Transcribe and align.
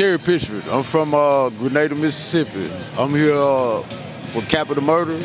Terry 0.00 0.16
Pitchford. 0.16 0.66
I'm 0.72 0.82
from 0.82 1.14
uh, 1.14 1.50
Grenada, 1.50 1.94
Mississippi. 1.94 2.72
I'm 2.96 3.10
here 3.10 3.36
uh, 3.36 3.82
for 4.32 4.40
capital 4.44 4.82
murder. 4.82 5.18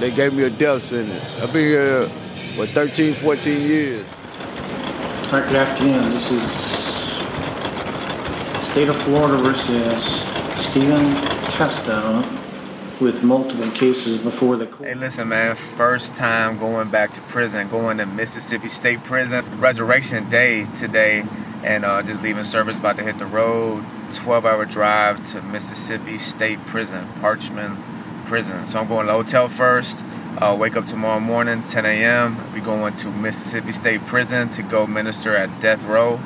They 0.00 0.10
gave 0.10 0.32
me 0.32 0.44
a 0.44 0.48
death 0.48 0.80
sentence. 0.80 1.38
I've 1.42 1.52
been 1.52 1.66
here 1.66 2.04
for 2.56 2.64
13, 2.64 3.12
14 3.12 3.60
years. 3.60 4.06
All 5.26 5.40
right, 5.40 5.46
good 5.46 5.56
afternoon. 5.56 6.10
This 6.12 6.30
is 6.30 6.42
State 8.70 8.88
of 8.88 8.96
Florida 9.02 9.36
versus 9.42 10.02
Stephen 10.70 11.04
Testa 11.52 12.24
with 13.02 13.22
multiple 13.22 13.70
cases 13.72 14.16
before 14.16 14.56
the 14.56 14.68
court. 14.68 14.88
Hey, 14.88 14.94
listen, 14.94 15.28
man. 15.28 15.54
First 15.54 16.16
time 16.16 16.56
going 16.56 16.88
back 16.88 17.12
to 17.12 17.20
prison, 17.20 17.68
going 17.68 17.98
to 17.98 18.06
Mississippi 18.06 18.68
State 18.68 19.04
Prison. 19.04 19.44
Resurrection 19.60 20.30
Day 20.30 20.64
today, 20.74 21.26
and 21.62 21.84
uh, 21.84 22.02
just 22.02 22.22
leaving 22.22 22.44
service, 22.44 22.78
about 22.78 22.96
to 22.96 23.02
hit 23.02 23.18
the 23.18 23.26
road. 23.26 23.84
12 24.24 24.46
hour 24.46 24.64
drive 24.64 25.22
to 25.22 25.42
Mississippi 25.42 26.16
State 26.16 26.58
Prison, 26.64 27.06
Parchman 27.20 27.76
Prison. 28.24 28.66
So 28.66 28.80
I'm 28.80 28.88
going 28.88 29.04
to 29.06 29.12
the 29.12 29.18
hotel 29.18 29.48
first. 29.48 30.02
Uh, 30.38 30.56
wake 30.58 30.76
up 30.76 30.86
tomorrow 30.86 31.20
morning, 31.20 31.62
10 31.62 31.84
a.m. 31.84 32.54
We 32.54 32.60
going 32.60 32.94
to 32.94 33.10
Mississippi 33.10 33.70
State 33.72 34.02
Prison 34.06 34.48
to 34.48 34.62
go 34.62 34.86
minister 34.86 35.36
at 35.36 35.60
death 35.60 35.84
row, 35.84 36.18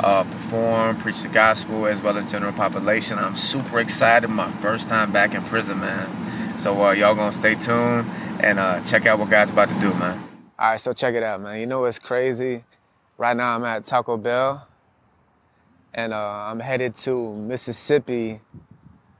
uh, 0.00 0.24
perform, 0.24 0.98
preach 0.98 1.22
the 1.22 1.28
gospel, 1.28 1.86
as 1.86 2.02
well 2.02 2.18
as 2.18 2.28
general 2.28 2.52
population. 2.52 3.16
I'm 3.16 3.36
super 3.36 3.78
excited. 3.78 4.26
My 4.26 4.50
first 4.50 4.88
time 4.88 5.12
back 5.12 5.32
in 5.32 5.44
prison, 5.44 5.78
man. 5.78 6.58
So 6.58 6.82
uh, 6.84 6.90
y'all 6.90 7.14
gonna 7.14 7.32
stay 7.32 7.54
tuned 7.54 8.10
and 8.40 8.58
uh, 8.58 8.82
check 8.82 9.06
out 9.06 9.20
what 9.20 9.30
God's 9.30 9.52
about 9.52 9.68
to 9.68 9.78
do, 9.78 9.94
man. 9.94 10.18
All 10.58 10.70
right, 10.70 10.80
so 10.80 10.92
check 10.92 11.14
it 11.14 11.22
out, 11.22 11.40
man. 11.40 11.60
You 11.60 11.66
know 11.66 11.82
what's 11.82 12.00
crazy? 12.00 12.64
Right 13.18 13.36
now 13.36 13.54
I'm 13.54 13.64
at 13.64 13.84
Taco 13.84 14.16
Bell, 14.16 14.66
and 15.96 16.12
uh, 16.12 16.16
I'm 16.16 16.60
headed 16.60 16.94
to 16.96 17.34
Mississippi 17.34 18.40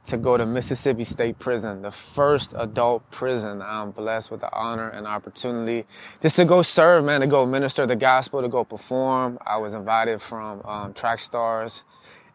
to 0.05 0.17
go 0.17 0.37
to 0.37 0.47
Mississippi 0.47 1.03
State 1.03 1.39
Prison, 1.39 1.83
the 1.83 1.91
first 1.91 2.55
adult 2.57 3.11
prison. 3.11 3.61
I'm 3.61 3.91
blessed 3.91 4.31
with 4.31 4.41
the 4.41 4.55
honor 4.55 4.89
and 4.91 5.07
opportunity 5.07 5.85
just 6.21 6.37
to 6.37 6.45
go 6.45 6.63
serve, 6.63 7.05
man, 7.05 7.23
to 7.23 7.27
go 7.27 7.45
minister 7.45 7.87
the 7.87 7.97
gospel, 7.97 8.41
to 8.43 8.49
go 8.49 8.63
perform. 8.63 9.39
I 9.45 9.57
was 9.57 9.75
invited 9.75 10.21
from 10.21 10.61
um, 10.65 10.93
Trackstarz 10.93 11.83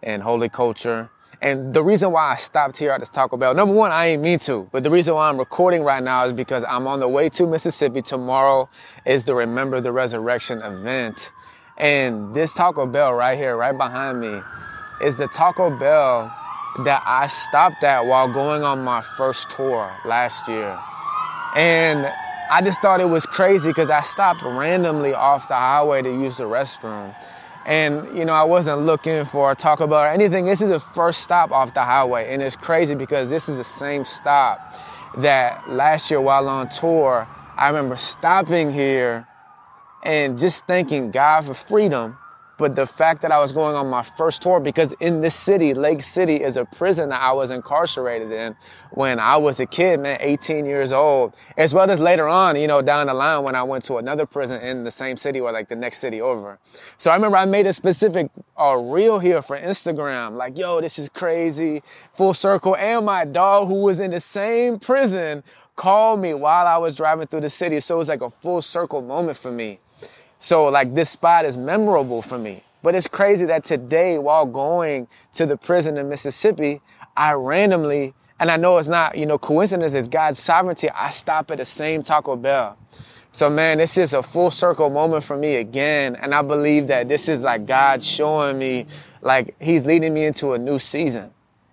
and 0.04 0.22
Holy 0.22 0.50
Culture. 0.50 1.12
And 1.42 1.74
the 1.74 1.84
reason 1.84 2.12
why 2.12 2.32
I 2.32 2.36
stopped 2.36 2.78
here 2.78 2.92
at 2.92 3.00
this 3.00 3.10
Taco 3.10 3.38
Bell, 3.38 3.54
number 3.54 3.74
one, 3.74 3.92
I 3.92 4.08
ain't 4.08 4.22
mean 4.22 4.40
to, 4.40 4.68
but 4.72 4.84
the 4.84 4.92
reason 4.92 5.16
why 5.16 5.30
I'm 5.30 5.38
recording 5.38 5.84
right 5.84 6.04
now 6.04 6.26
is 6.26 6.34
because 6.34 6.66
I'm 6.66 6.88
on 6.88 7.00
the 7.00 7.08
way 7.08 7.30
to 7.30 7.48
Mississippi. 7.48 8.02
Tomorrow 8.02 8.70
is 9.06 9.24
the 9.24 9.34
Remember 9.34 9.80
the 9.80 9.92
Resurrection 9.92 10.62
event. 10.62 11.32
And 11.82 12.32
this 12.32 12.54
Taco 12.54 12.86
Bell 12.86 13.12
right 13.12 13.36
here, 13.36 13.58
right 13.58 13.76
behind 13.76 14.22
me, 14.22 14.40
is 15.02 15.18
the 15.18 15.28
Taco 15.28 15.76
Bell 15.76 16.32
that 16.86 17.02
I 17.08 17.26
stopped 17.26 17.84
at 17.84 18.06
while 18.06 18.32
going 18.32 18.64
on 18.64 18.84
my 18.84 19.02
first 19.02 19.50
tour 19.50 19.92
last 20.06 20.48
year. 20.48 20.80
And 21.56 22.06
I 22.52 22.62
just 22.62 22.84
thought 22.84 23.02
it 23.02 23.10
was 23.10 23.26
crazy 23.26 23.72
because 23.72 23.90
I 23.90 24.02
stopped 24.02 24.44
randomly 24.44 25.16
off 25.16 25.48
the 25.48 25.56
highway 25.56 26.04
to 26.04 26.10
use 26.10 26.38
the 26.38 26.44
restroom. 26.44 27.16
And, 27.66 28.16
you 28.16 28.26
know, 28.26 28.34
I 28.34 28.44
wasn't 28.44 28.82
looking 28.82 29.26
for 29.26 29.52
a 29.52 29.56
Taco 29.56 29.88
Bell 29.88 30.04
or 30.04 30.08
anything. 30.08 30.46
This 30.46 30.62
is 30.62 30.70
the 30.70 30.80
first 30.80 31.22
stop 31.22 31.52
off 31.52 31.74
the 31.74 31.84
highway. 31.84 32.32
And 32.32 32.44
it's 32.44 32.56
crazy 32.56 32.94
because 32.94 33.32
this 33.32 33.50
is 33.50 33.58
the 33.58 33.64
same 33.64 34.06
stop 34.06 34.76
that 35.18 35.68
last 35.68 36.12
year 36.12 36.22
while 36.22 36.48
on 36.48 36.70
tour, 36.70 37.28
I 37.58 37.68
remember 37.68 37.96
stopping 37.96 38.72
here 38.72 39.28
and 40.04 40.38
just 40.38 40.66
thanking 40.66 41.12
God 41.12 41.46
for 41.46 41.54
freedom 41.54 42.18
but 42.62 42.76
the 42.76 42.86
fact 42.86 43.24
that 43.24 43.32
I 43.32 43.40
was 43.40 43.52
going 43.52 43.76
on 43.76 43.88
my 43.88 44.04
first 44.04 44.44
tour, 44.44 44.60
because 44.60 44.94
in 45.00 45.22
this 45.22 45.34
city, 45.34 45.74
Lake 45.74 46.04
City 46.04 46.36
is 46.36 46.58
a 46.58 46.66
prison 46.66 47.10
that 47.10 47.20
I 47.20 47.32
was 47.32 47.50
incarcerated 47.50 48.32
in 48.32 48.56
when 48.92 49.18
I 49.18 49.38
was 49.38 49.60
a 49.60 49.66
kid, 49.66 50.00
man, 50.00 50.20
18 50.22 50.68
years 50.68 50.94
old, 50.94 51.36
as 51.58 51.74
well 51.74 51.90
as 51.90 52.00
later 52.00 52.28
on, 52.28 52.56
you 52.60 52.68
know, 52.68 52.84
down 52.84 53.08
the 53.08 53.16
line 53.16 53.42
when 53.42 53.56
I 53.56 53.64
went 53.64 53.84
to 53.86 53.98
another 53.98 54.28
prison 54.28 54.62
in 54.62 54.84
the 54.84 54.92
same 54.92 55.18
city 55.18 55.40
or 55.40 55.52
like 55.52 55.70
the 55.70 55.76
next 55.76 55.98
city 55.98 56.22
over. 56.22 56.60
So 57.00 57.10
I 57.10 57.16
remember 57.16 57.38
I 57.38 57.46
made 57.46 57.66
a 57.66 57.74
specific 57.74 58.30
uh, 58.56 58.76
reel 58.76 59.18
here 59.18 59.42
for 59.42 59.58
Instagram, 59.58 60.36
like, 60.36 60.56
yo, 60.56 60.82
this 60.82 61.00
is 61.00 61.10
crazy, 61.10 61.82
full 62.14 62.36
circle. 62.36 62.76
And 62.76 63.08
my 63.08 63.26
dog 63.26 63.70
who 63.70 63.82
was 63.82 64.00
in 64.00 64.12
the 64.12 64.20
same 64.20 64.78
prison 64.78 65.42
called 65.76 66.20
me 66.20 66.36
while 66.36 66.68
I 66.68 66.78
was 66.78 66.96
driving 66.96 67.26
through 67.26 67.42
the 67.42 67.50
city. 67.50 67.80
So 67.80 67.96
it 67.96 67.98
was 67.98 68.10
like 68.10 68.22
a 68.22 68.30
full 68.30 68.62
circle 68.62 69.02
moment 69.02 69.38
for 69.38 69.52
me. 69.52 69.80
So 70.42 70.66
like 70.70 70.96
this 70.96 71.12
spot 71.12 71.46
is 71.46 71.56
memorable 71.56 72.24
for 72.24 72.38
me. 72.38 72.64
But 72.82 72.96
it's 72.96 73.06
crazy 73.06 73.46
that 73.46 73.64
today, 73.64 74.18
while 74.18 74.48
going 74.48 75.08
to 75.34 75.46
the 75.46 75.56
prison 75.56 75.98
in 75.98 76.10
Mississippi, 76.10 76.82
I 77.16 77.34
randomly, 77.34 78.16
and 78.40 78.50
I 78.50 78.58
know 78.58 78.80
it's 78.80 78.88
not, 78.88 79.16
you 79.16 79.28
know, 79.28 79.38
coincidence, 79.38 79.94
it's 79.94 80.08
God's 80.08 80.40
sovereignty, 80.40 80.90
I 80.90 81.12
stop 81.12 81.52
at 81.52 81.60
the 81.60 81.66
same 81.66 82.02
Taco 82.02 82.36
Bell. 82.36 82.76
So 83.32 83.52
man, 83.52 83.78
this 83.78 84.00
is 84.00 84.16
a 84.16 84.24
full 84.24 84.50
circle 84.50 84.90
moment 84.90 85.24
for 85.24 85.38
me 85.38 85.58
again. 85.58 86.16
And 86.16 86.34
I 86.34 86.42
believe 86.42 86.88
that 86.88 87.08
this 87.08 87.30
is 87.30 87.44
like 87.44 87.68
God 87.68 88.02
showing 88.02 88.58
me, 88.58 88.88
like 89.22 89.56
he's 89.62 89.86
leading 89.86 90.12
me 90.12 90.26
into 90.26 90.54
a 90.54 90.58
new 90.58 90.80
season 90.80 91.32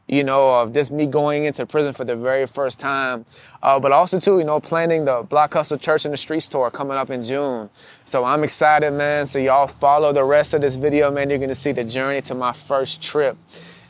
you 0.09 0.25
know, 0.25 0.61
of 0.61 0.73
just 0.73 0.91
me 0.91 1.07
going 1.07 1.45
into 1.45 1.65
prison 1.67 1.93
for 1.93 2.05
the 2.05 2.17
very 2.17 2.47
first 2.47 2.81
time. 2.81 3.27
Uh, 3.63 3.79
but 3.79 3.93
also 3.93 4.19
too, 4.19 4.39
you 4.39 4.45
know, 4.45 4.59
planning 4.59 5.05
the 5.05 5.23
Block 5.29 5.53
Hustle 5.53 5.79
Church 5.79 6.05
in 6.07 6.11
the 6.11 6.17
Streets 6.17 6.49
tour 6.49 6.71
coming 6.71 6.97
up 6.97 7.11
in 7.11 7.23
June. 7.23 7.69
So 8.07 8.25
I'm 8.25 8.43
excited, 8.43 8.91
man. 8.93 9.27
So 9.27 9.39
y'all 9.39 9.67
follow 9.67 10.13
the 10.13 10.25
rest 10.25 10.55
of 10.55 10.63
this 10.63 10.77
video, 10.77 11.11
man. 11.11 11.29
You're 11.29 11.39
gonna 11.39 11.55
see 11.55 11.73
the 11.73 11.85
journey 11.85 12.23
to 12.23 12.35
my 12.35 12.53
first 12.53 13.03
trip 13.03 13.37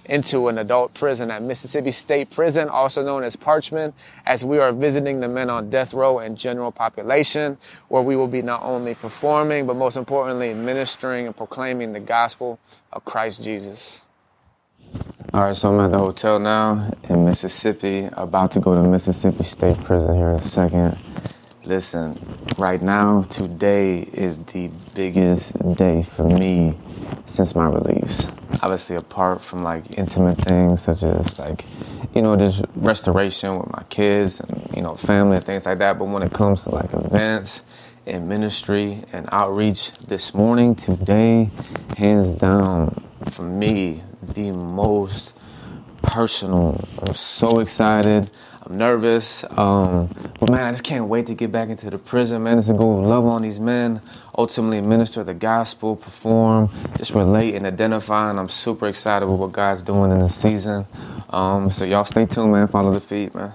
into 0.09 0.49
an 0.49 0.59
adult 0.59 0.95
prison 0.95 1.31
at 1.31 1.43
Mississippi 1.43 1.91
State 1.91 2.31
Prison, 2.31 2.69
also 2.69 3.05
known 3.05 3.23
as 3.23 3.37
Parchman, 3.37 3.93
as 4.27 4.45
we 4.45 4.59
are 4.59 4.73
visiting 4.73 5.21
the 5.21 5.29
men 5.29 5.51
on 5.51 5.69
death 5.71 5.93
row 5.93 6.19
and 6.19 6.37
general 6.37 6.73
population, 6.73 7.59
where 7.89 8.03
we 8.03 8.17
will 8.17 8.27
be 8.27 8.43
not 8.43 8.63
only 8.63 8.95
performing, 8.95 9.67
but 9.67 9.77
most 9.77 9.97
importantly, 9.97 10.55
ministering 10.55 11.27
and 11.27 11.37
proclaiming 11.37 11.93
the 11.93 12.01
gospel 12.01 12.59
of 12.93 13.05
Christ 13.05 13.45
Jesus. 13.45 14.07
All 15.35 15.43
right, 15.43 15.55
so 15.55 15.73
I'm 15.73 15.81
at 15.85 15.93
the 15.93 15.99
hotel 15.99 16.39
now 16.39 16.91
in 17.09 17.25
Mississippi, 17.25 18.09
about 18.13 18.53
to 18.53 18.61
go 18.61 18.75
to 18.75 18.83
Mississippi 18.83 19.45
State 19.45 19.83
Prison 19.85 20.15
here 20.17 20.31
in 20.31 20.37
a 20.37 20.43
second. 20.43 20.99
Listen, 21.65 22.19
right 22.57 22.81
now, 22.81 23.23
today 23.31 23.99
is 24.01 24.39
the 24.39 24.71
biggest 24.95 25.53
day 25.77 26.07
for 26.17 26.25
me 26.25 26.77
since 27.27 27.55
my 27.55 27.67
release. 27.67 28.27
Obviously, 28.63 28.97
apart 28.97 29.43
from 29.43 29.63
like 29.63 29.99
intimate 29.99 30.43
things 30.45 30.83
such 30.83 31.03
as 31.03 31.39
like, 31.39 31.67
you 32.15 32.23
know, 32.23 32.35
just 32.37 32.63
restoration 32.75 33.59
with 33.59 33.71
my 33.71 33.83
kids 33.91 34.41
and, 34.41 34.67
you 34.75 34.81
know, 34.81 34.97
family 34.97 35.37
and 35.37 35.45
things 35.45 35.67
like 35.67 35.79
that. 35.79 35.99
But 35.99 36.07
when 36.07 36.23
it 36.23 36.33
comes 36.33 36.63
to 36.63 36.71
like 36.71 36.93
events 36.95 37.65
and 38.07 38.29
ministry 38.29 39.05
and 39.13 39.29
outreach 39.31 39.93
this 39.99 40.33
morning, 40.35 40.75
today, 40.75 41.51
hands 41.97 42.33
down, 42.41 43.05
for 43.31 43.43
me, 43.43 44.03
the 44.35 44.53
most 44.53 45.39
personal. 46.03 46.83
I'm 46.99 47.15
so 47.15 47.61
excited. 47.61 48.31
I'm 48.63 48.77
nervous. 48.77 49.45
Um, 49.57 50.09
but 50.39 50.51
man, 50.51 50.61
I 50.67 50.71
just 50.73 50.85
can't 50.85 51.09
wait 51.09 51.27
to 51.27 51.35
get 51.35 51.51
back 51.51 51.69
into 51.69 51.91
the 51.91 51.99
prison, 51.99 52.43
man, 52.43 52.63
to 52.63 52.73
go 52.75 52.89
love 52.89 53.25
on 53.27 53.43
these 53.43 53.61
men, 53.61 54.01
ultimately 54.37 54.81
minister 54.81 55.25
the 55.25 55.35
gospel, 55.35 55.97
perform, 55.97 56.71
just 56.97 57.15
relate 57.15 57.55
and 57.55 57.67
identify. 57.67 58.31
And 58.31 58.39
I'm 58.39 58.49
super 58.49 58.89
excited 58.89 59.27
with 59.27 59.39
what 59.39 59.53
God's 59.53 59.83
doing 59.83 60.11
in 60.11 60.19
this 60.21 60.37
season. 60.37 60.87
Um, 61.31 61.71
so 61.71 61.85
y'all 61.85 62.05
stay 62.05 62.27
tuned, 62.27 62.53
man. 62.53 62.69
Follow 62.69 62.93
the 62.93 63.01
feed, 63.01 63.35
man. 63.35 63.53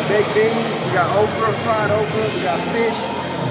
Got 0.00 0.08
baked 0.08 0.34
beans, 0.34 0.84
we 0.84 0.92
got 0.92 1.14
okra, 1.16 1.52
fried 1.60 1.90
okra, 1.90 2.34
we 2.34 2.42
got 2.42 2.60
fish, 2.72 2.96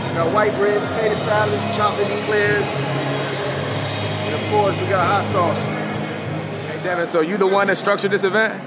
we 0.09 0.15
got 0.15 0.33
white 0.33 0.53
bread, 0.55 0.81
potato 0.87 1.15
salad, 1.15 1.59
chocolate 1.75 2.09
eclairs, 2.09 2.65
and 2.65 4.35
of 4.35 4.51
course 4.51 4.75
we 4.81 4.87
got 4.87 5.05
hot 5.05 5.25
sauce. 5.25 5.63
Hey, 6.65 6.83
Devin, 6.83 7.07
so 7.07 7.21
you 7.21 7.37
the 7.37 7.47
one 7.47 7.67
that 7.67 7.77
structured 7.77 8.11
this 8.11 8.23
event? 8.23 8.61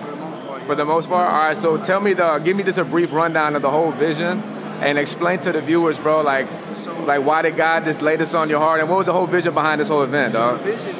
For 0.00 0.10
the 0.10 0.16
most 0.16 0.46
part? 0.46 0.62
For 0.62 0.74
the 0.74 0.84
most 0.84 1.08
part. 1.08 1.32
All 1.32 1.46
right, 1.46 1.56
so 1.56 1.76
tell 1.82 2.00
me 2.00 2.14
the, 2.14 2.38
give 2.38 2.56
me 2.56 2.64
just 2.64 2.78
a 2.78 2.84
brief 2.84 3.12
rundown 3.12 3.54
of 3.54 3.62
the 3.62 3.70
whole 3.70 3.92
vision 3.92 4.42
and 4.80 4.98
explain 4.98 5.38
to 5.40 5.52
the 5.52 5.60
viewers, 5.60 6.00
bro, 6.00 6.22
like, 6.22 6.48
like 7.06 7.24
why 7.24 7.42
did 7.42 7.56
God 7.56 7.84
just 7.84 8.02
lay 8.02 8.16
this 8.16 8.34
on 8.34 8.48
your 8.48 8.58
heart 8.58 8.80
and 8.80 8.88
what 8.88 8.98
was 8.98 9.06
the 9.06 9.12
whole 9.12 9.26
vision 9.26 9.54
behind 9.54 9.80
this 9.80 9.88
whole 9.88 10.02
event, 10.02 10.32
dog? 10.32 10.58
The 10.58 10.72
vision, 10.72 10.96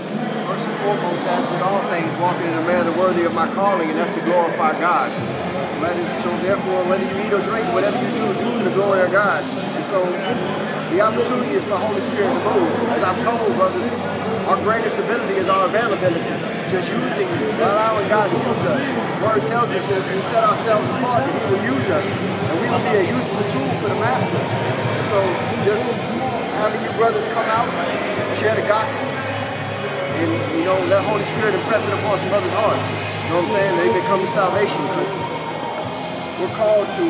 first 0.46 0.68
and 0.68 0.78
foremost, 0.80 1.26
as 1.26 1.50
with 1.50 1.62
all 1.62 1.82
things, 1.90 2.16
walking 2.20 2.46
in 2.46 2.54
a 2.54 2.62
manner 2.62 2.96
worthy 2.96 3.24
of 3.24 3.34
my 3.34 3.52
calling, 3.54 3.88
and 3.90 3.98
that's 3.98 4.12
to 4.12 4.20
glorify 4.20 4.78
God. 4.78 5.39
Whether, 5.80 6.04
so 6.20 6.28
therefore, 6.44 6.84
whether 6.84 7.04
you 7.08 7.16
eat 7.24 7.32
or 7.32 7.40
drink, 7.40 7.64
whatever 7.72 7.96
you 7.96 8.10
do, 8.12 8.36
do 8.36 8.48
to 8.58 8.64
the 8.68 8.74
glory 8.76 9.00
of 9.00 9.10
God. 9.12 9.40
And 9.74 9.84
so 9.84 10.04
the 10.92 11.00
opportunity 11.00 11.56
is 11.56 11.64
for 11.64 11.80
the 11.80 11.82
Holy 11.88 12.04
Spirit 12.04 12.28
to 12.28 12.40
move. 12.52 12.68
As 12.92 13.00
I've 13.00 13.16
told 13.24 13.48
brothers, 13.56 13.88
our 14.44 14.60
greatest 14.60 15.00
ability 15.00 15.40
is 15.40 15.48
our 15.48 15.64
availability. 15.64 16.36
Just 16.68 16.92
using, 16.92 17.26
allowing 17.64 18.06
God 18.12 18.28
to 18.28 18.36
use 18.36 18.64
us. 18.68 18.84
The 18.84 19.24
word 19.24 19.42
tells 19.48 19.72
us 19.72 19.80
that 19.80 19.98
if 19.98 20.06
we 20.12 20.20
set 20.28 20.44
ourselves 20.44 20.84
apart, 21.00 21.24
He 21.24 21.32
will 21.48 21.64
use 21.64 21.88
us. 21.88 22.04
And 22.04 22.54
we 22.60 22.68
will 22.68 22.84
be 22.84 22.94
a 23.00 23.06
useful 23.08 23.42
tool 23.48 23.70
for 23.80 23.88
the 23.88 23.98
Master. 23.98 24.42
So 25.08 25.16
just 25.64 25.82
having 26.60 26.84
you 26.84 26.92
brothers 27.00 27.24
come 27.32 27.48
out, 27.48 27.66
share 28.36 28.52
the 28.52 28.68
gospel, 28.68 29.00
and 30.20 30.30
you 30.58 30.64
know, 30.68 30.76
let 30.92 31.02
Holy 31.08 31.24
Spirit 31.24 31.56
impress 31.56 31.88
it 31.88 31.94
upon 31.96 32.20
some 32.20 32.28
brothers' 32.28 32.52
hearts. 32.52 32.84
You 33.24 33.32
know 33.32 33.42
what 33.42 33.48
I'm 33.48 33.56
saying? 33.56 33.72
They 33.80 33.88
become 33.96 34.26
salvation 34.26 34.82
we're 36.40 36.56
called 36.56 36.87
to 36.88 37.04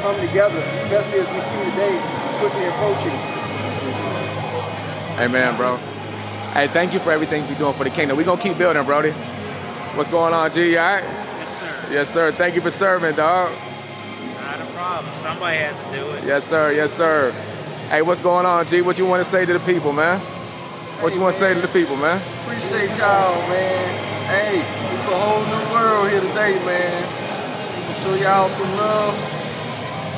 come 0.00 0.16
together, 0.26 0.58
especially 0.58 1.20
as 1.20 1.28
we 1.28 1.40
see 1.40 1.70
the 1.70 1.76
day 1.76 1.94
quickly 2.40 2.64
approaching. 2.64 3.12
Amen, 5.20 5.56
bro. 5.56 5.76
Hey, 6.54 6.68
thank 6.68 6.92
you 6.92 6.98
for 7.00 7.12
everything 7.12 7.46
you're 7.46 7.58
doing 7.58 7.74
for 7.74 7.84
the 7.84 7.90
kingdom. 7.90 8.16
We're 8.16 8.24
gonna 8.24 8.40
keep 8.40 8.56
building, 8.56 8.84
Brody. 8.84 9.10
What's 9.10 10.08
going 10.08 10.32
on, 10.32 10.50
G? 10.50 10.72
You 10.72 10.78
all 10.78 10.84
right? 10.84 11.04
Yes, 11.04 11.58
sir. 11.58 11.88
Yes, 11.90 12.10
sir. 12.10 12.32
Thank 12.32 12.54
you 12.54 12.60
for 12.60 12.70
serving, 12.70 13.14
dog. 13.16 13.52
Not 14.40 14.60
a 14.60 14.64
problem. 14.72 15.14
Somebody 15.16 15.58
has 15.58 15.76
to 15.76 15.96
do 15.98 16.10
it. 16.12 16.24
Yes, 16.24 16.44
sir. 16.46 16.72
Yes, 16.72 16.92
sir. 16.92 17.30
Hey, 17.90 18.02
what's 18.02 18.22
going 18.22 18.46
on, 18.46 18.66
G? 18.66 18.80
What 18.80 18.98
you 18.98 19.06
want 19.06 19.24
to 19.24 19.30
say 19.30 19.44
to 19.44 19.52
the 19.52 19.60
people, 19.60 19.92
man? 19.92 20.18
What 20.20 21.10
Hey, 21.10 21.16
you 21.16 21.22
want 21.22 21.34
to 21.34 21.40
say 21.40 21.54
to 21.54 21.60
the 21.60 21.68
people, 21.68 21.96
man? 21.96 22.20
Appreciate 22.44 22.90
y'all, 22.98 23.36
man. 23.48 24.26
Hey, 24.26 24.94
it's 24.94 25.04
a 25.06 25.14
whole 25.14 25.44
new 25.44 25.72
world 25.72 26.10
here 26.10 26.20
today, 26.20 26.64
man. 26.64 27.23
Show 28.04 28.14
y'all 28.16 28.50
some 28.50 28.70
love. 28.76 29.14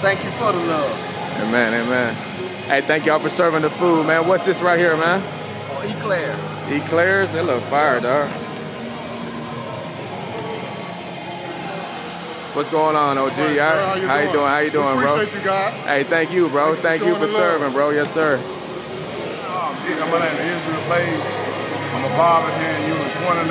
Thank 0.02 0.24
you 0.24 0.30
for 0.32 0.50
the 0.50 0.58
love. 0.58 0.90
Amen, 1.38 1.72
amen. 1.72 2.14
Hey, 2.64 2.80
thank 2.80 3.06
y'all 3.06 3.20
for 3.20 3.28
serving 3.28 3.62
the 3.62 3.70
food, 3.70 4.08
man. 4.08 4.26
What's 4.26 4.44
this 4.44 4.60
right 4.60 4.76
here, 4.76 4.96
man? 4.96 5.22
Oh, 5.70 5.82
eclairs. 5.82 6.36
Eclairs? 6.68 7.30
They 7.30 7.42
look 7.42 7.62
fire, 7.66 8.00
dog. 8.00 8.28
What's 12.56 12.68
going 12.70 12.96
on, 12.96 13.18
OG? 13.18 13.38
Right, 13.38 13.56
how 13.60 13.94
you 13.94 14.08
How 14.08 14.16
you 14.16 14.22
doing? 14.24 14.32
doing? 14.32 14.46
How 14.48 14.58
you 14.58 14.70
doing, 14.72 14.96
bro? 14.96 15.14
appreciate 15.14 15.38
you, 15.38 15.44
God. 15.44 15.72
Hey, 15.86 16.02
thank 16.02 16.32
you, 16.32 16.48
bro. 16.48 16.74
Thank 16.74 16.78
you 16.78 16.82
Thank 16.82 17.02
for 17.02 17.08
you 17.08 17.14
for 17.14 17.20
the 17.20 17.38
love. 17.38 17.60
serving, 17.60 17.72
bro. 17.72 17.90
Yes, 17.90 18.12
sir. 18.12 18.34
Um, 18.34 18.42
yeah, 19.86 20.10
my 20.10 20.26
name 20.26 20.34
is 20.42 20.58
Israel 20.58 20.82
Page. 20.90 21.22
I'm 21.94 22.04
a 22.04 22.08
barber 22.16 22.50
here 22.58 22.68
in 22.68 22.98
Unit 22.98 23.14
29. 23.14 23.46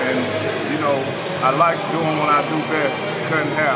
And, 0.00 0.72
you 0.72 0.80
know, 0.80 1.31
I 1.42 1.50
like 1.56 1.76
doing 1.90 2.18
what 2.22 2.30
I 2.30 2.40
do 2.46 2.54
best, 2.70 2.94
cutting 3.28 3.52
hair. 3.58 3.74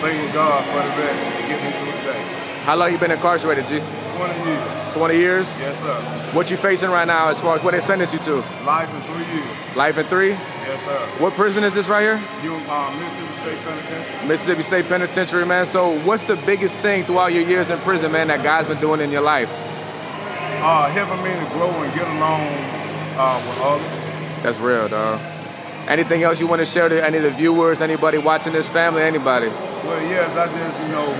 Thanking 0.00 0.32
God 0.32 0.64
for 0.64 0.80
the 0.80 0.88
rest 0.96 1.36
to 1.36 1.42
get 1.46 1.62
me 1.62 1.70
through 1.76 1.92
the 1.92 2.12
day. 2.12 2.22
How 2.64 2.74
long 2.74 2.90
you 2.90 2.96
been 2.96 3.10
incarcerated, 3.10 3.66
G? 3.66 3.80
20 4.16 4.48
years. 4.48 4.94
20 4.94 5.16
years? 5.18 5.46
Yes, 5.58 5.78
sir. 5.78 6.32
What 6.32 6.50
you 6.50 6.56
facing 6.56 6.88
right 6.88 7.06
now 7.06 7.28
as 7.28 7.38
far 7.38 7.54
as 7.54 7.62
what 7.62 7.72
they 7.72 7.80
sentenced 7.80 8.14
you 8.14 8.18
to? 8.20 8.36
Life 8.64 8.88
in 8.94 9.02
three 9.02 9.26
years. 9.36 9.76
Life 9.76 9.98
in 9.98 10.06
three? 10.06 10.30
Yes, 10.30 10.82
sir. 10.86 10.98
What 11.22 11.34
prison 11.34 11.64
is 11.64 11.74
this 11.74 11.86
right 11.86 12.00
here? 12.00 12.22
You, 12.42 12.54
um, 12.70 12.98
Mississippi 12.98 13.34
State 13.42 13.58
Penitentiary. 13.58 14.28
Mississippi 14.28 14.62
State 14.62 14.88
Penitentiary, 14.88 15.44
man. 15.44 15.66
So 15.66 16.00
what's 16.00 16.24
the 16.24 16.36
biggest 16.36 16.78
thing 16.78 17.04
throughout 17.04 17.34
your 17.34 17.42
years 17.42 17.68
in 17.68 17.78
prison, 17.80 18.10
man, 18.10 18.28
that 18.28 18.42
God's 18.42 18.68
been 18.68 18.80
doing 18.80 19.02
in 19.02 19.10
your 19.10 19.20
life? 19.20 19.50
Uh, 19.52 20.88
helping 20.88 21.22
me 21.22 21.30
to 21.38 21.52
grow 21.52 21.68
and 21.68 21.94
get 21.94 22.08
along 22.08 22.40
uh, 23.18 23.42
with 23.46 23.60
others. 23.60 23.95
That's 24.46 24.60
real, 24.60 24.86
dog. 24.86 25.18
Anything 25.90 26.22
else 26.22 26.38
you 26.38 26.46
want 26.46 26.60
to 26.60 26.66
share 26.66 26.88
to 26.88 27.04
any 27.04 27.16
of 27.16 27.24
the 27.24 27.32
viewers, 27.32 27.80
anybody 27.80 28.16
watching 28.18 28.52
this 28.52 28.68
family, 28.68 29.02
anybody? 29.02 29.48
Well, 29.48 29.98
yes, 30.06 30.30
I 30.38 30.46
just, 30.46 30.78
you 30.86 30.94
know, 30.94 31.10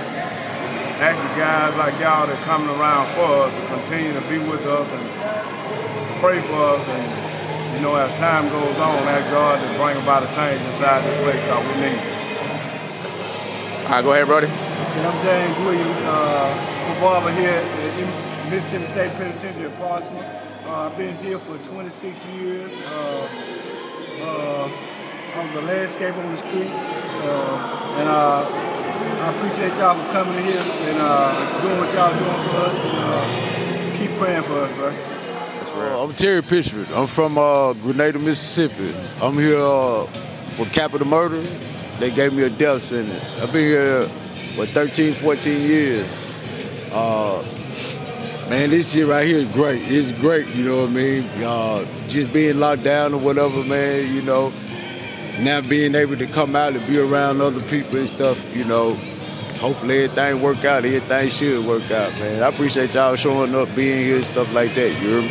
ask 1.03 1.19
you 1.19 1.35
guys 1.35 1.75
like 1.75 1.99
y'all 1.99 2.23
that 2.23 2.39
are 2.39 2.45
coming 2.47 2.71
around 2.79 3.11
for 3.19 3.43
us 3.43 3.51
to 3.51 3.63
continue 3.67 4.15
to 4.15 4.23
be 4.31 4.39
with 4.39 4.63
us 4.63 4.87
and 4.87 5.03
pray 6.23 6.39
for 6.39 6.79
us 6.79 6.87
and, 6.87 7.75
you 7.75 7.81
know, 7.83 7.99
as 7.99 8.15
time 8.15 8.47
goes 8.47 8.79
on, 8.79 9.03
ask 9.11 9.27
God 9.27 9.59
to 9.59 9.67
bring 9.75 9.99
about 9.99 10.23
a 10.23 10.31
change 10.31 10.63
inside 10.71 11.03
this 11.03 11.19
place 11.27 11.43
that 11.51 11.59
we 11.67 11.73
need. 11.83 11.99
All 13.83 13.91
right, 13.91 14.03
go 14.07 14.15
ahead, 14.15 14.27
Brody. 14.31 14.47
And 14.47 15.03
I'm 15.03 15.19
James 15.19 15.57
Williams, 15.67 15.99
uh, 16.07 16.47
I'm 16.55 16.95
a 16.95 16.99
barber 17.03 17.35
here 17.35 17.59
at 17.59 18.47
Mississippi 18.47 18.85
State 18.85 19.11
Penitentiary 19.19 19.65
in 19.65 19.71
Parchman. 19.75 20.23
Uh, 20.67 20.89
I've 20.91 20.97
been 20.97 21.15
here 21.23 21.39
for 21.39 21.57
26 21.59 22.25
years. 22.25 22.73
Uh, 22.73 23.29
uh, 24.19 24.69
I 25.33 25.43
was 25.45 25.53
a 25.53 25.61
landscaper 25.65 26.17
on 26.17 26.31
the 26.31 26.37
streets, 26.37 26.97
uh, 27.23 27.95
and 27.97 28.09
uh, 28.09 28.45
I 29.23 29.33
appreciate 29.33 29.77
y'all 29.77 29.95
for 29.95 30.11
coming 30.11 30.43
here 30.43 30.59
and 30.59 30.97
uh, 30.99 31.61
doing 31.61 31.77
what 31.77 31.93
y'all 31.93 32.11
doing 32.11 32.49
for 32.49 32.57
us, 32.57 32.83
and 32.83 32.97
uh, 32.97 33.97
keep 33.97 34.11
praying 34.17 34.43
for 34.43 34.59
us, 34.59 34.75
bro. 34.75 34.89
Uh, 34.89 36.03
I'm 36.03 36.13
Terry 36.15 36.41
Pitchford. 36.41 36.91
I'm 36.91 37.07
from 37.07 37.37
uh, 37.37 37.71
Grenada, 37.71 38.19
Mississippi. 38.19 38.93
I'm 39.21 39.37
here 39.37 39.61
uh, 39.61 40.05
for 40.57 40.65
capital 40.65 41.07
murder. 41.07 41.41
They 41.99 42.11
gave 42.11 42.33
me 42.33 42.43
a 42.43 42.49
death 42.49 42.81
sentence. 42.81 43.37
I've 43.37 43.53
been 43.53 43.67
here, 43.67 44.05
what, 44.57 44.67
13, 44.69 45.13
14 45.13 45.61
years. 45.61 46.07
Man, 48.49 48.69
this 48.69 48.93
shit 48.93 49.05
right 49.05 49.27
here 49.27 49.39
is 49.39 49.49
great. 49.49 49.81
It's 49.83 50.13
great, 50.13 50.47
you 50.55 50.63
know 50.63 50.83
what 50.83 50.91
I 50.91 50.93
mean? 50.93 51.29
Uh, 51.43 51.85
just 52.07 52.31
being 52.31 52.59
locked 52.59 52.83
down 52.83 53.13
or 53.13 53.19
whatever, 53.19 53.61
man, 53.65 54.13
you 54.13 54.21
know. 54.21 54.53
Now 55.41 55.59
being 55.59 55.95
able 55.95 56.15
to 56.15 56.25
come 56.27 56.55
out 56.55 56.73
and 56.73 56.87
be 56.87 56.97
around 56.97 57.41
other 57.41 57.61
people 57.63 57.97
and 57.97 58.07
stuff, 58.07 58.41
you 58.55 58.63
know. 58.63 58.93
Hopefully 59.59 60.05
everything 60.05 60.41
work 60.41 60.63
out. 60.63 60.85
Everything 60.85 61.29
should 61.29 61.65
work 61.65 61.91
out, 61.91 62.13
man. 62.19 62.41
I 62.41 62.47
appreciate 62.47 62.93
y'all 62.93 63.17
showing 63.17 63.53
up, 63.53 63.67
being 63.75 64.05
here, 64.05 64.23
stuff 64.23 64.53
like 64.53 64.73
that. 64.75 64.91
You 65.01 65.09
hear 65.09 65.21
me? 65.23 65.27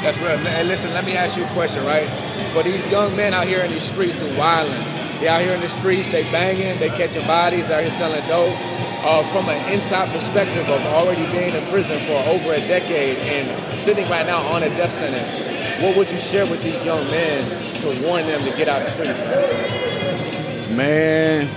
That's 0.00 0.16
real. 0.18 0.30
And 0.30 0.66
listen, 0.66 0.94
let 0.94 1.04
me 1.04 1.16
ask 1.16 1.36
you 1.36 1.44
a 1.44 1.48
question, 1.48 1.84
right? 1.84 2.08
For 2.54 2.62
these 2.62 2.90
young 2.90 3.14
men 3.16 3.34
out 3.34 3.46
here 3.46 3.60
in 3.60 3.70
these 3.70 3.82
streets 3.82 4.22
and 4.22 4.38
wilding, 4.38 4.72
they 5.20 5.28
out 5.28 5.42
here 5.42 5.52
in 5.52 5.60
the 5.60 5.68
streets, 5.68 6.10
they 6.10 6.22
banging, 6.32 6.78
they 6.78 6.88
catching 6.88 7.26
bodies, 7.26 7.70
out 7.70 7.82
here 7.82 7.90
selling 7.92 8.26
dope. 8.28 8.56
Uh, 9.06 9.22
from 9.32 9.46
an 9.50 9.72
inside 9.72 10.08
perspective 10.12 10.66
of 10.66 10.80
already 10.86 11.30
being 11.30 11.54
in 11.54 11.62
prison 11.66 11.98
for 12.06 12.16
over 12.26 12.54
a 12.54 12.60
decade 12.60 13.18
and 13.18 13.78
sitting 13.78 14.08
right 14.08 14.24
now 14.24 14.38
on 14.48 14.62
a 14.62 14.68
death 14.70 14.92
sentence, 14.92 15.82
what 15.82 15.94
would 15.94 16.10
you 16.10 16.18
share 16.18 16.46
with 16.46 16.62
these 16.62 16.82
young 16.86 17.04
men 17.10 17.44
to 17.82 17.88
warn 18.06 18.24
them 18.24 18.42
to 18.42 18.56
get 18.56 18.66
out 18.66 18.82
the 18.82 18.88
streets? 18.88 19.18
Man, 20.74 21.50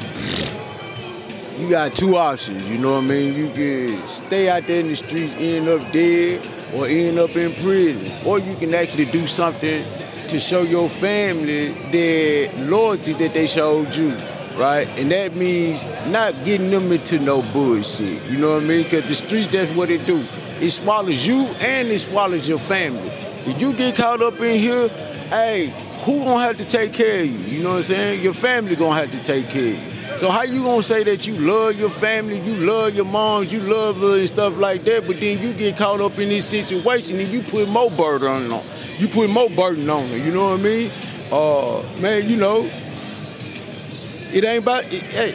you 1.57 1.69
got 1.69 1.95
two 1.95 2.17
options, 2.17 2.69
you 2.69 2.77
know 2.79 2.95
what 2.95 3.05
I 3.05 3.07
mean? 3.07 3.33
You 3.33 3.49
can 3.51 4.05
stay 4.05 4.49
out 4.49 4.67
there 4.67 4.81
in 4.81 4.89
the 4.89 4.95
streets, 4.97 5.33
end 5.39 5.69
up 5.69 5.89
dead, 5.93 6.45
or 6.75 6.85
end 6.85 7.17
up 7.17 7.33
in 7.35 7.53
prison. 7.63 8.11
Or 8.27 8.39
you 8.39 8.55
can 8.57 8.73
actually 8.73 9.05
do 9.05 9.25
something 9.25 9.85
to 10.27 10.39
show 10.39 10.63
your 10.63 10.89
family 10.89 11.69
the 11.91 12.49
loyalty 12.65 13.13
that 13.13 13.33
they 13.33 13.47
showed 13.47 13.95
you, 13.95 14.11
right? 14.57 14.87
And 14.99 15.11
that 15.11 15.35
means 15.35 15.85
not 16.07 16.33
getting 16.43 16.69
them 16.69 16.91
into 16.91 17.19
no 17.19 17.41
bullshit, 17.53 18.23
you 18.29 18.37
know 18.37 18.55
what 18.55 18.63
I 18.63 18.65
mean? 18.65 18.83
Because 18.83 19.07
the 19.07 19.15
streets, 19.15 19.49
that's 19.49 19.71
what 19.71 19.89
it 19.89 20.05
do. 20.05 20.23
It 20.59 20.71
swallows 20.71 21.25
you 21.27 21.43
and 21.59 21.87
it 21.87 21.99
swallows 21.99 22.49
your 22.49 22.59
family. 22.59 23.09
If 23.45 23.61
you 23.61 23.73
get 23.73 23.95
caught 23.95 24.21
up 24.21 24.39
in 24.41 24.59
here, 24.59 24.89
hey, 25.29 25.73
who 26.03 26.23
gonna 26.23 26.39
have 26.39 26.57
to 26.57 26.65
take 26.65 26.93
care 26.93 27.21
of 27.21 27.25
you? 27.25 27.57
You 27.57 27.63
know 27.63 27.69
what 27.71 27.77
I'm 27.77 27.83
saying? 27.83 28.23
Your 28.23 28.33
family 28.33 28.75
gonna 28.75 28.95
have 28.95 29.11
to 29.11 29.23
take 29.23 29.47
care 29.49 29.73
of 29.73 29.83
you. 29.83 29.97
So 30.17 30.31
how 30.31 30.43
you 30.43 30.63
gonna 30.63 30.81
say 30.81 31.03
that 31.03 31.27
you 31.27 31.37
love 31.37 31.75
your 31.75 31.91
family, 31.91 32.39
you 32.39 32.55
love 32.55 32.95
your 32.95 33.05
moms, 33.05 33.53
you 33.53 33.59
love 33.59 33.97
her 33.97 34.17
and 34.17 34.27
stuff 34.27 34.57
like 34.57 34.83
that, 34.85 35.05
but 35.05 35.19
then 35.19 35.39
you 35.39 35.53
get 35.53 35.77
caught 35.77 36.01
up 36.01 36.17
in 36.17 36.29
this 36.29 36.47
situation 36.47 37.19
and 37.19 37.27
you 37.27 37.43
put 37.43 37.69
more 37.69 37.91
burden 37.91 38.27
on 38.27 38.49
them. 38.49 38.63
You 38.97 39.07
put 39.07 39.29
more 39.29 39.49
burden 39.49 39.87
on 39.89 40.09
them. 40.09 40.25
You 40.25 40.33
know 40.33 40.51
what 40.51 40.59
I 40.59 40.63
mean? 40.63 40.91
Uh, 41.31 41.83
man, 42.01 42.27
you 42.27 42.37
know, 42.37 42.67
it 44.33 44.43
ain't 44.43 44.63
about. 44.63 44.85
Hey, 44.85 45.31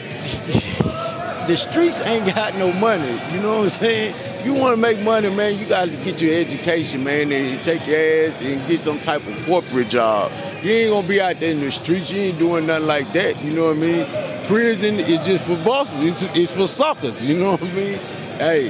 the 1.47 1.57
streets 1.57 2.01
ain't 2.03 2.35
got 2.35 2.55
no 2.57 2.73
money. 2.75 3.13
You 3.35 3.41
know 3.41 3.59
what 3.59 3.65
I'm 3.65 3.69
saying? 3.69 4.15
You 4.45 4.55
want 4.55 4.75
to 4.75 4.81
make 4.81 5.01
money, 5.01 5.35
man. 5.35 5.59
You 5.59 5.67
got 5.67 5.89
to 5.89 5.97
get 5.99 6.21
your 6.21 6.35
education, 6.35 7.05
man, 7.05 7.31
and 7.33 7.63
take 7.63 7.87
your 7.87 7.97
ass 7.97 8.43
and 8.43 8.67
get 8.67 8.81
some 8.81 8.99
type 9.01 9.27
of 9.27 9.47
corporate 9.47 9.89
job. 9.89 10.33
You 10.63 10.71
ain't 10.73 10.91
gonna 10.91 11.09
be 11.09 11.21
out 11.21 11.41
there 11.41 11.53
in 11.53 11.61
the 11.61 11.71
streets. 11.71 12.13
You 12.13 12.21
ain't 12.23 12.39
doing 12.39 12.67
nothing 12.67 12.87
like 12.87 13.13
that. 13.13 13.43
You 13.43 13.53
know 13.53 13.67
what 13.67 13.77
I 13.77 13.81
mean? 13.81 14.07
prison 14.47 14.97
is 14.97 15.25
just 15.27 15.47
for 15.47 15.57
bosses. 15.65 16.07
It's, 16.07 16.37
it's 16.37 16.55
for 16.55 16.67
suckers. 16.67 17.25
You 17.25 17.39
know 17.39 17.53
what 17.53 17.63
I 17.63 17.73
mean? 17.73 17.99
Hey, 18.39 18.69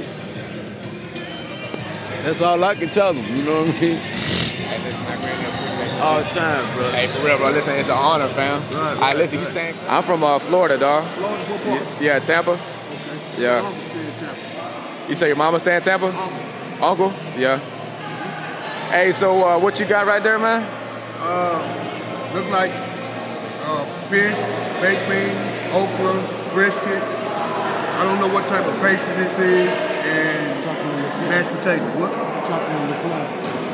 that's 2.23 2.41
all 2.41 2.63
I 2.63 2.75
can 2.75 2.89
tell 2.89 3.13
them. 3.13 3.25
You 3.35 3.43
know 3.43 3.65
what 3.65 3.75
I 3.75 3.81
mean? 3.81 5.72
Hey, 6.03 6.15
listen, 6.15 6.33
I 6.33 6.33
greatly 6.33 6.33
appreciate 6.33 6.33
you. 6.33 6.33
All 6.33 6.33
the 6.33 6.39
time, 6.39 6.75
bro. 6.75 6.91
Hey, 6.91 7.07
for 7.07 7.25
real, 7.25 7.37
bro. 7.37 7.49
Listen, 7.51 7.75
it's 7.75 7.89
an 7.89 7.95
honor, 7.97 8.27
fam. 8.29 8.61
Right, 8.61 8.73
All 8.73 8.83
right, 8.83 8.99
right, 9.01 9.17
listen, 9.17 9.39
you 9.39 9.45
right. 9.45 9.53
staying? 9.53 9.75
I'm 9.87 10.03
from 10.03 10.23
uh, 10.23 10.39
Florida, 10.39 10.77
dog. 10.77 11.07
Florida, 11.13 11.43
what 11.51 11.61
part? 11.63 12.01
Yeah, 12.01 12.19
Tampa. 12.19 12.59
Yeah. 13.37 13.57
Uncle 13.59 13.73
stay 13.73 13.99
in 15.05 15.09
You 15.09 15.15
say 15.15 15.27
your 15.27 15.35
mama 15.37 15.59
stay 15.59 15.75
in 15.75 15.81
Tampa? 15.81 16.07
Uncle. 16.07 16.83
Uncle? 16.83 17.13
Yeah. 17.39 17.59
Hey, 18.91 19.11
so 19.11 19.43
uh, 19.47 19.59
what 19.59 19.79
you 19.79 19.85
got 19.85 20.05
right 20.05 20.21
there, 20.21 20.37
man? 20.39 20.63
Uh, 21.19 22.31
look 22.33 22.49
like 22.49 22.71
uh, 23.65 23.85
fish, 24.09 24.37
baked 24.81 25.09
beans, 25.09 25.73
okra, 25.73 26.51
brisket. 26.53 27.01
I 27.01 28.03
don't 28.03 28.19
know 28.19 28.33
what 28.33 28.47
type 28.47 28.65
of 28.65 28.75
pastry 28.81 29.15
this 29.15 29.39
is, 29.39 29.69
and 29.69 30.65
mashed 31.29 31.49
potato. 31.51 31.85
What? 31.99 32.11
Chocolate 32.47 32.89
liqueur. 32.89 33.72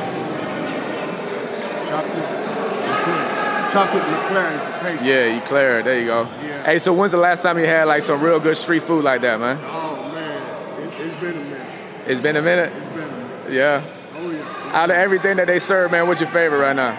Chocolate. 1.90 3.72
Chocolate 3.72 4.02
McLaren 4.04 4.52
is 4.54 4.62
the 4.64 4.72
pastry. 4.80 5.08
Yeah, 5.08 5.46
clear. 5.46 5.82
There 5.82 5.98
you 5.98 6.06
go. 6.06 6.22
Yeah. 6.22 6.64
Hey, 6.64 6.78
so 6.78 6.92
when's 6.92 7.10
the 7.12 7.18
last 7.18 7.42
time 7.42 7.58
you 7.58 7.66
had 7.66 7.84
like 7.88 8.02
some 8.02 8.20
real 8.20 8.38
good 8.38 8.56
street 8.56 8.84
food 8.84 9.02
like 9.04 9.20
that, 9.22 9.40
man? 9.40 9.58
Oh 9.62 10.10
man, 10.14 10.82
it, 10.82 11.00
it's 11.00 11.20
been 11.20 11.36
a 11.36 11.40
minute. 11.40 11.66
It's 12.06 12.20
been 12.20 12.36
a 12.36 12.42
minute. 12.42 12.72
It's 12.72 12.94
been 12.94 13.04
a 13.04 13.16
minute. 13.16 13.52
Yeah. 13.52 13.84
Oh 14.14 14.30
yeah. 14.30 14.72
Out 14.72 14.90
of 14.90 14.96
everything 14.96 15.36
that 15.38 15.46
they 15.48 15.58
serve, 15.58 15.90
man, 15.90 16.06
what's 16.06 16.20
your 16.20 16.30
favorite 16.30 16.58
right 16.58 16.76
now? 16.76 16.94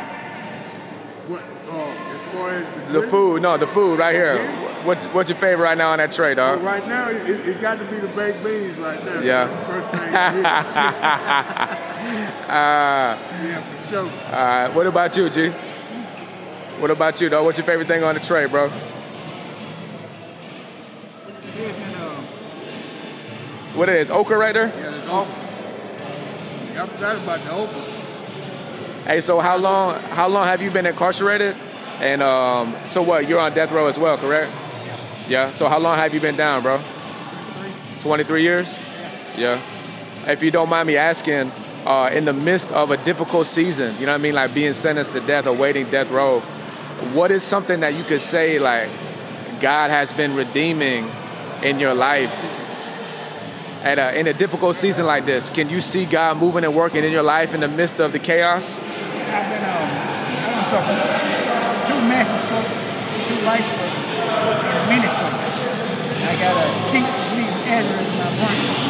What? 1.27 1.41
Uh, 1.41 1.45
as 1.45 2.21
far 2.33 2.50
as 2.50 2.88
the, 2.91 3.00
The 3.00 3.07
food. 3.07 3.41
No, 3.41 3.57
the 3.57 3.67
food 3.67 3.98
right 4.00 4.13
here. 4.13 4.36
What's 4.85 5.05
what's 5.05 5.29
your 5.29 5.38
favorite 5.38 5.63
right 5.65 5.77
now 5.77 5.91
on 5.91 6.00
that 6.00 6.11
tray, 6.11 6.33
well, 6.33 6.55
dog? 6.55 6.63
right 6.63 6.88
now, 6.88 7.09
it, 7.09 7.29
it, 7.29 7.61
got 7.61 7.77
to 7.77 7.85
be 7.85 7.97
the 7.97 8.07
baked 8.09 8.43
beans 8.43 8.77
right 8.77 9.03
now. 9.05 9.21
Yeah. 9.21 9.45
The 9.45 9.55
first 9.65 9.89
thing. 9.91 10.15
Uh, 12.41 13.17
yeah, 13.43 13.61
for 13.61 13.89
sure. 13.89 14.05
all 14.05 14.31
right. 14.31 14.67
What 14.69 14.88
about 14.88 15.15
you, 15.15 15.29
G? 15.29 15.50
What 16.79 16.89
about 16.89 17.21
you, 17.21 17.29
dog? 17.29 17.45
What's 17.45 17.59
your 17.59 17.67
favorite 17.67 17.88
thing 17.88 18.03
on 18.03 18.15
the 18.15 18.19
tray, 18.21 18.47
bro? 18.47 18.69
What 23.75 23.88
it 23.88 23.95
is? 23.95 24.11
Okra 24.11 24.38
right 24.38 24.53
there? 24.53 24.67
yeah, 24.67 24.89
there's 24.89 25.07
okra. 25.07 25.33
I 26.81 26.88
forgot 26.88 27.15
about 27.17 27.39
the 27.39 27.51
okra. 27.53 27.81
Hey, 29.05 29.21
so 29.21 29.39
how 29.39 29.57
long 29.57 30.00
how 30.01 30.27
long 30.27 30.45
have 30.45 30.61
you 30.61 30.71
been 30.71 30.85
incarcerated? 30.85 31.55
And 32.00 32.21
um, 32.21 32.75
so 32.88 33.01
what? 33.01 33.29
You're 33.29 33.39
on 33.39 33.53
death 33.53 33.71
row 33.71 33.85
as 33.88 33.97
well, 33.97 34.17
correct? 34.17 34.51
Yeah. 35.28 35.51
So 35.51 35.68
how 35.68 35.80
long 35.80 35.98
have 35.98 36.13
you 36.13 36.20
been 36.20 36.36
down, 36.36 36.63
bro? 36.63 36.82
23 38.00 38.42
years? 38.42 38.78
Yeah. 39.38 39.62
If 40.28 40.44
you 40.44 40.51
don't 40.51 40.70
mind 40.70 40.88
me 40.88 40.98
asking, 40.98 41.51
uh, 41.86 42.10
in 42.13 42.25
the 42.25 42.34
midst 42.34 42.72
of 42.72 42.92
a 42.92 42.98
difficult 42.98 43.48
season, 43.48 43.96
you 43.96 44.06
know 44.06 44.12
what 44.12 44.20
I 44.20 44.24
mean, 44.24 44.36
like 44.36 44.54
being 44.54 44.74
sentenced 44.74 45.13
to 45.13 45.22
death 45.22 45.48
or 45.48 45.56
waiting 45.56 45.90
death 45.90 46.12
row, 46.12 46.42
what 47.13 47.32
is 47.32 47.44
something 47.44 47.80
that 47.80 47.94
you 47.96 48.04
could 48.04 48.22
say 48.22 48.60
like 48.60 48.90
God 49.60 49.90
has 49.90 50.13
been 50.13 50.36
redeeming 50.36 51.10
in 51.63 51.80
your 51.80 51.94
life? 51.94 52.58
At 53.84 53.98
a, 53.98 54.20
in 54.20 54.28
a 54.28 54.34
difficult 54.34 54.75
season 54.75 55.08
like 55.08 55.25
this, 55.25 55.50
can 55.50 55.68
you 55.68 55.82
see 55.82 56.06
God 56.06 56.38
moving 56.38 56.63
and 56.63 56.75
working 56.75 57.04
in 57.04 57.12
your 57.12 57.24
life 57.24 57.56
in 57.56 57.62
the 57.62 57.68
midst 57.68 58.00
of 58.00 58.12
the 58.12 58.20
chaos? 58.20 58.75
I've 58.75 58.78
been 58.78 59.63
um, 59.63 59.90
I 60.54 60.63
suffered 60.70 61.88
two 61.88 62.00
massive 62.08 62.42
two 63.28 63.44
life 63.44 64.00
and 64.12 64.77
a 64.77 64.84
mini 64.89 65.08
stroke. 65.08 65.36
I 66.24 66.36
got 66.39 66.56
a 66.56 66.68
deep 66.91 67.06
aneurysm 67.06 67.98
in 68.01 68.15
my 68.18 68.30
brain. 68.38 68.82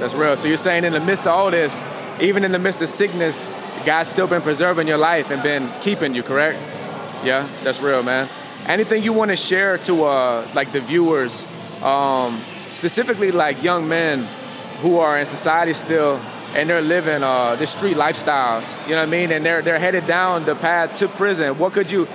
That's 0.00 0.14
real. 0.14 0.36
So 0.36 0.48
you're 0.48 0.56
saying 0.56 0.84
in 0.84 0.92
the 0.92 1.00
midst 1.00 1.26
of 1.26 1.32
all 1.32 1.50
this, 1.50 1.82
even 2.20 2.44
in 2.44 2.52
the 2.52 2.58
midst 2.58 2.82
of 2.82 2.88
sickness, 2.88 3.48
God's 3.84 4.08
still 4.08 4.26
been 4.26 4.42
preserving 4.42 4.88
your 4.88 4.98
life 4.98 5.30
and 5.30 5.42
been 5.42 5.70
keeping 5.80 6.14
you, 6.14 6.22
correct? 6.22 6.58
Yeah, 7.24 7.48
that's 7.62 7.80
real, 7.80 8.02
man. 8.02 8.28
Anything 8.66 9.02
you 9.02 9.12
want 9.12 9.30
to 9.30 9.36
share 9.36 9.78
to 9.78 10.04
uh, 10.04 10.48
like 10.54 10.72
the 10.72 10.80
viewers, 10.80 11.46
um, 11.82 12.40
specifically 12.70 13.30
like 13.30 13.62
young 13.62 13.88
men 13.88 14.28
who 14.80 14.98
are 14.98 15.18
in 15.18 15.26
society 15.26 15.72
still 15.72 16.20
and 16.54 16.70
they're 16.70 16.80
living 16.80 17.22
uh, 17.24 17.56
the 17.56 17.66
street 17.66 17.96
lifestyles, 17.96 18.80
you 18.84 18.94
know 18.94 19.00
what 19.00 19.08
I 19.08 19.10
mean? 19.10 19.32
And 19.32 19.44
they're 19.44 19.60
they're 19.60 19.78
headed 19.78 20.06
down 20.06 20.44
the 20.44 20.54
path 20.54 20.96
to 20.98 21.08
prison. 21.08 21.58
What 21.58 21.72
could 21.72 21.90
you? 21.90 22.06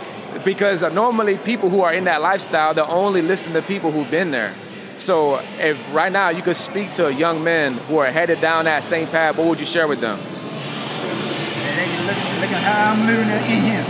Because 0.45 0.81
normally 0.93 1.37
people 1.37 1.69
who 1.69 1.81
are 1.81 1.93
in 1.93 2.05
that 2.05 2.21
lifestyle, 2.21 2.73
they 2.73 2.81
only 2.81 3.21
listen 3.21 3.53
to 3.53 3.61
people 3.61 3.91
who've 3.91 4.09
been 4.09 4.31
there. 4.31 4.53
So 4.97 5.39
if 5.57 5.77
right 5.93 6.11
now 6.11 6.29
you 6.29 6.41
could 6.41 6.55
speak 6.55 6.93
to 6.93 7.13
young 7.13 7.43
men 7.43 7.73
who 7.73 7.97
are 7.97 8.07
headed 8.07 8.39
down 8.39 8.65
that 8.65 8.83
same 8.83 9.07
path, 9.07 9.37
what 9.37 9.47
would 9.47 9.59
you 9.59 9.65
share 9.65 9.87
with 9.87 9.99
them? 9.99 10.19
They 10.19 11.85
can 11.85 12.07
look, 12.07 12.17
look 12.41 12.51
at 12.51 12.63
how 12.63 12.91
I'm 12.93 13.07
living 13.07 13.29
in 13.29 13.43
here. 13.63 13.83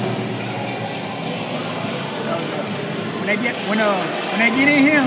When 3.17 3.27
they 3.27 3.37
get 3.37 3.55
when 3.69 3.79
uh 3.79 4.05
when 4.31 4.39
they 4.39 4.49
get 4.57 4.67
in 4.67 4.81
here, 4.81 5.05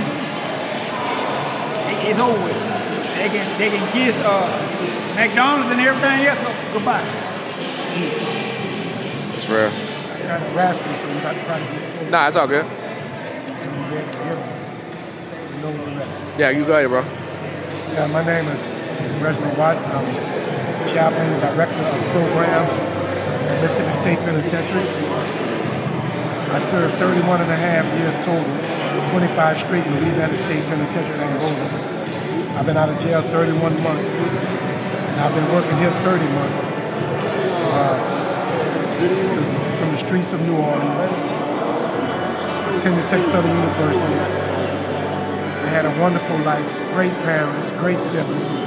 it's 2.09 2.19
over. 2.19 2.72
They 3.23 3.29
can 3.29 3.47
they 3.57 3.71
can 3.71 3.87
kiss 3.93 4.19
uh 4.19 5.15
McDonald's 5.15 5.71
and 5.71 5.81
everything 5.81 6.27
else 6.27 6.43
goodbye. 6.75 7.07
It's 9.39 9.49
real. 9.49 9.71
Kind 10.27 10.43
of 10.43 10.57
raspy, 10.57 10.93
so 10.97 11.07
you 11.07 11.21
got 11.23 11.37
to 11.39 11.45
probably 11.47 11.67
get 11.71 11.99
close. 11.99 12.11
Nah, 12.11 12.27
it's 12.27 12.35
all 12.35 12.49
good. 12.49 12.67
So 12.67 13.71
you 13.71 13.87
be 13.87 14.03
able 14.03 14.11
to. 14.11 14.19
You 14.19 15.63
know 15.63 15.71
where 15.71 15.87
I'm 15.87 16.03
at. 16.03 16.41
Yeah, 16.41 16.51
you 16.51 16.67
go 16.67 16.75
ahead, 16.75 16.91
bro. 16.91 17.07
Yeah, 17.95 18.11
my 18.11 18.27
name 18.27 18.51
is 18.51 18.59
Reginald 19.23 19.57
Watts. 19.57 19.87
I'm 19.87 20.03
chaplain, 20.91 21.31
director 21.39 21.79
of 21.79 22.03
programs 22.11 22.75
at 22.75 23.63
Mississippi 23.63 23.93
State 24.03 24.19
Penitentiary. 24.27 24.83
I 26.51 26.59
served 26.59 26.95
31 26.95 27.41
and 27.41 27.51
a 27.53 27.57
half 27.57 27.87
years 28.03 28.19
total, 28.27 28.51
25 29.15 29.59
straight 29.61 29.87
in 29.87 29.95
Louisiana 30.03 30.35
State 30.35 30.65
Penitentiary 30.67 31.15
in 31.15 31.23
Angola. 31.23 32.02
I've 32.55 32.67
been 32.67 32.77
out 32.77 32.89
of 32.89 32.99
jail 33.01 33.23
31 33.23 33.83
months, 33.83 34.11
and 34.11 35.21
I've 35.21 35.35
been 35.35 35.49
working 35.53 35.77
here 35.79 35.91
30 36.05 36.25
months. 36.35 36.65
Uh, 37.73 38.13
from 39.83 39.91
the 39.91 39.99
streets 39.99 40.33
of 40.33 40.41
New 40.43 40.55
Orleans. 40.55 41.11
Attended 42.79 43.09
Texas 43.11 43.33
Southern 43.33 43.51
University. 43.51 44.15
I 44.15 45.69
had 45.75 45.87
a 45.87 46.01
wonderful 46.01 46.39
life, 46.47 46.63
great 46.95 47.11
parents, 47.27 47.73
great 47.83 48.01
siblings. 48.01 48.63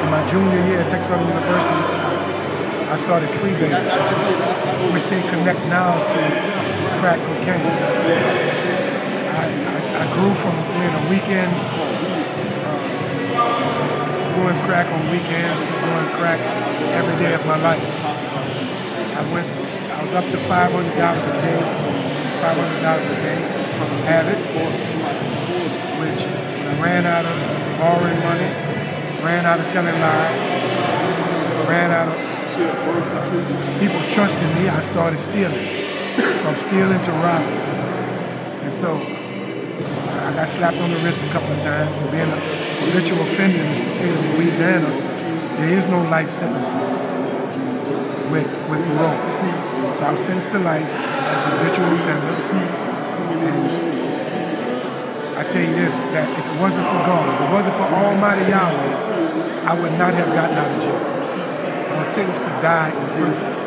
In 0.00 0.08
my 0.08 0.24
junior 0.30 0.64
year 0.72 0.80
at 0.80 0.88
Texas 0.88 1.10
Southern 1.12 1.28
University, 1.28 1.84
I 2.88 2.96
started 2.96 3.28
Freebase, 3.36 3.92
which 4.94 5.04
they 5.12 5.20
connect 5.28 5.60
now 5.68 5.92
to 6.00 6.20
crack 7.04 7.20
cocaine. 7.20 7.60
I, 9.36 9.44
I, 9.44 9.76
I 10.00 10.04
grew 10.16 10.32
from 10.32 10.56
being 10.80 10.94
a 10.96 11.04
weekend, 11.12 11.52
doing 14.38 14.58
crack 14.70 14.86
on 14.86 15.02
weekends 15.10 15.58
to 15.58 15.66
doing 15.66 16.08
crack 16.14 16.38
every 16.94 17.16
day 17.18 17.34
of 17.34 17.44
my 17.44 17.58
life. 17.58 17.82
I 19.18 19.22
went, 19.34 19.48
I 19.90 19.98
was 20.04 20.14
up 20.14 20.24
to 20.30 20.38
$500 20.38 20.78
a 20.78 21.34
day, 21.42 21.58
$500 22.38 23.02
a 23.02 23.16
day, 23.26 23.40
from 23.74 23.88
habit 24.06 24.38
which 25.98 26.22
I 26.22 26.80
ran 26.80 27.04
out 27.04 27.26
of 27.26 27.36
borrowing 27.78 28.20
money, 28.22 28.50
ran 29.26 29.44
out 29.44 29.58
of 29.58 29.66
telling 29.72 29.98
lies, 29.98 30.46
ran 31.68 31.90
out 31.90 32.06
of 32.06 32.18
uh, 32.58 33.80
people 33.80 34.00
trusting 34.08 34.54
me, 34.54 34.68
I 34.68 34.80
started 34.80 35.18
stealing. 35.18 35.86
From 36.42 36.56
stealing 36.56 37.02
to 37.02 37.12
robbing. 37.12 37.58
And 38.62 38.72
so 38.74 38.96
I 38.96 40.32
got 40.34 40.48
slapped 40.48 40.78
on 40.78 40.90
the 40.92 40.98
wrist 40.98 41.22
a 41.22 41.28
couple 41.30 41.52
of 41.52 41.60
times 41.60 42.00
for 42.00 42.10
being 42.10 42.30
a 42.30 42.67
habitual 42.80 43.22
offender 43.22 43.58
in 43.58 43.68
the 43.72 43.78
state 43.78 44.10
of 44.10 44.38
Louisiana. 44.38 44.90
There 45.58 45.72
is 45.76 45.86
no 45.86 46.02
life 46.02 46.30
sentences 46.30 46.90
with, 48.30 48.46
with 48.70 48.80
parole. 48.86 49.18
So 49.94 50.04
I 50.04 50.12
was 50.12 50.20
sentenced 50.20 50.50
to 50.52 50.58
life 50.60 50.86
as 50.86 51.44
a 51.44 51.50
habitual 51.58 51.92
offender. 51.94 52.36
And 53.48 53.78
I 55.36 55.42
tell 55.48 55.62
you 55.62 55.74
this, 55.74 55.94
that 56.14 56.28
if 56.38 56.46
it 56.46 56.60
wasn't 56.60 56.86
for 56.86 57.02
God, 57.06 57.26
if 57.34 57.40
it 57.42 57.52
wasn't 57.52 57.74
for 57.74 57.82
Almighty 57.82 58.50
Yahweh, 58.50 59.08
I 59.66 59.74
would 59.74 59.92
not 59.98 60.14
have 60.14 60.28
gotten 60.34 60.56
out 60.56 60.70
of 60.70 60.82
jail. 60.82 60.96
I 60.96 61.98
was 61.98 62.08
sentenced 62.08 62.40
to 62.40 62.50
die 62.62 62.90
in 62.90 63.06
prison. 63.18 63.58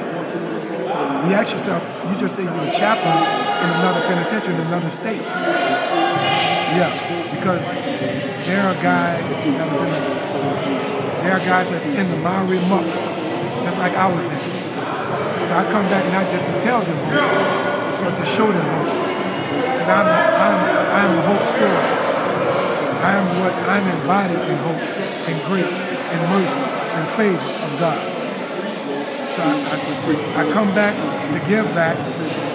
You 1.27 1.35
ask 1.37 1.53
yourself, 1.53 1.83
you 2.09 2.19
just 2.19 2.35
say 2.35 2.43
you're 2.43 2.53
a 2.53 2.71
chaplain 2.71 3.13
in 3.61 3.69
another 3.77 4.01
penitentiary 4.07 4.55
in 4.55 4.61
another 4.61 4.89
state. 4.89 5.21
Yeah, 5.21 6.89
because 7.35 7.61
there 8.51 8.67
are 8.67 8.75
guys 8.83 9.23
that 9.31 9.67
was 9.71 9.79
in 9.79 9.87
the, 9.87 10.01
there 11.23 11.39
are 11.39 11.45
guys 11.47 11.71
that's 11.71 11.87
in 11.87 12.03
the 12.11 12.17
Maori 12.19 12.59
muck, 12.67 12.83
just 13.63 13.77
like 13.79 13.95
I 13.95 14.11
was 14.11 14.27
in. 14.27 14.43
So 15.47 15.55
I 15.55 15.63
come 15.71 15.87
back 15.87 16.03
not 16.11 16.27
just 16.27 16.43
to 16.43 16.59
tell 16.59 16.83
them, 16.83 16.99
but 18.03 18.11
to 18.11 18.25
show 18.27 18.51
them 18.51 18.67
hope. 18.75 18.91
Because 19.55 19.87
I'm, 19.87 20.03
I'm, 20.03 20.57
I'm 20.99 21.11
a 21.15 21.23
hope 21.31 21.47
story. 21.47 21.87
I 22.99 23.23
am 23.23 23.27
what 23.39 23.55
I'm 23.71 23.87
embodied 23.87 24.43
in 24.43 24.57
hope 24.67 24.83
and 25.31 25.37
grace 25.47 25.79
and 26.11 26.19
mercy 26.35 26.63
and 26.91 27.07
favor 27.15 27.39
of 27.39 27.71
God. 27.79 28.03
So 29.31 29.39
I, 29.47 29.55
I, 30.35 30.43
I 30.43 30.51
come 30.51 30.75
back 30.75 30.91
to 31.31 31.39
give 31.47 31.63
back 31.71 31.95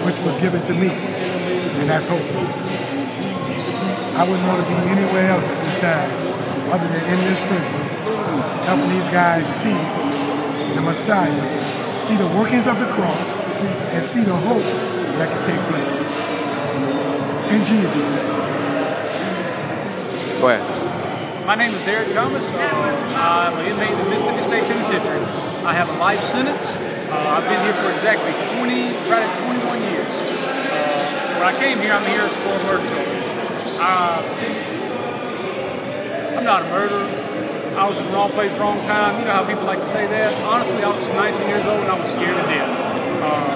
which 0.04 0.20
was 0.20 0.36
given 0.44 0.62
to 0.64 0.74
me, 0.74 0.90
and 0.92 1.88
that's 1.88 2.06
hope. 2.06 2.20
I 4.16 4.28
wouldn't 4.28 4.46
want 4.46 4.60
to 4.60 4.68
be 4.68 4.76
anywhere 4.92 5.30
else 5.30 5.65
at 5.76 6.08
time 6.08 6.72
other 6.72 6.88
than 6.88 7.04
in 7.04 7.20
this 7.28 7.38
prison, 7.40 7.80
helping 8.66 8.90
these 8.90 9.08
guys 9.12 9.46
see 9.46 9.76
the 10.74 10.80
Messiah, 10.82 11.98
see 11.98 12.16
the 12.16 12.26
workings 12.38 12.66
of 12.66 12.78
the 12.78 12.86
cross, 12.92 13.28
and 13.92 14.04
see 14.04 14.22
the 14.22 14.34
hope 14.34 14.62
that 15.18 15.28
can 15.30 15.42
take 15.46 15.62
place. 15.70 15.96
In 17.52 17.64
Jesus' 17.64 18.08
name. 18.08 18.36
Go 20.40 20.48
ahead. 20.48 21.46
My 21.46 21.54
name 21.54 21.74
is 21.74 21.86
Eric 21.86 22.12
Thomas. 22.12 22.50
Uh, 22.50 23.48
I'm 23.48 23.56
an 23.58 23.66
inmate 23.66 23.90
in 23.90 23.98
the 23.98 24.10
Mississippi 24.10 24.42
State 24.42 24.64
Penitentiary. 24.64 25.24
I 25.64 25.72
have 25.72 25.88
a 25.88 25.98
life 25.98 26.20
sentence. 26.20 26.76
Uh, 26.76 27.38
I've 27.38 27.48
been 27.48 27.62
here 27.62 27.74
for 27.82 27.92
exactly 27.92 28.32
20, 28.58 28.90
right 29.08 29.22
at 29.22 29.32
21 29.46 29.82
years. 29.82 30.10
Uh, 30.10 31.38
when 31.38 31.46
I 31.46 31.56
came 31.58 31.78
here, 31.78 31.92
I'm 31.92 32.04
here 32.10 32.26
for 32.28 32.50
a 32.50 32.62
murder 32.64 32.88
charge. 32.90 33.06
Uh, 33.78 34.18
I'm 34.18 34.65
not 36.46 36.62
a 36.62 36.70
murderer. 36.70 37.10
I 37.74 37.90
was 37.90 37.98
in 37.98 38.06
the 38.06 38.14
wrong 38.14 38.30
place, 38.30 38.54
wrong 38.54 38.78
time. 38.86 39.18
You 39.18 39.26
know 39.26 39.34
how 39.34 39.42
people 39.42 39.66
like 39.66 39.82
to 39.82 39.90
say 39.90 40.06
that. 40.06 40.30
Honestly, 40.46 40.78
I 40.78 40.94
was 40.94 41.10
19 41.10 41.42
years 41.50 41.66
old 41.66 41.82
and 41.82 41.90
I 41.90 41.98
was 41.98 42.14
scared 42.14 42.38
to 42.38 42.46
death. 42.46 42.70
Um, 43.26 43.50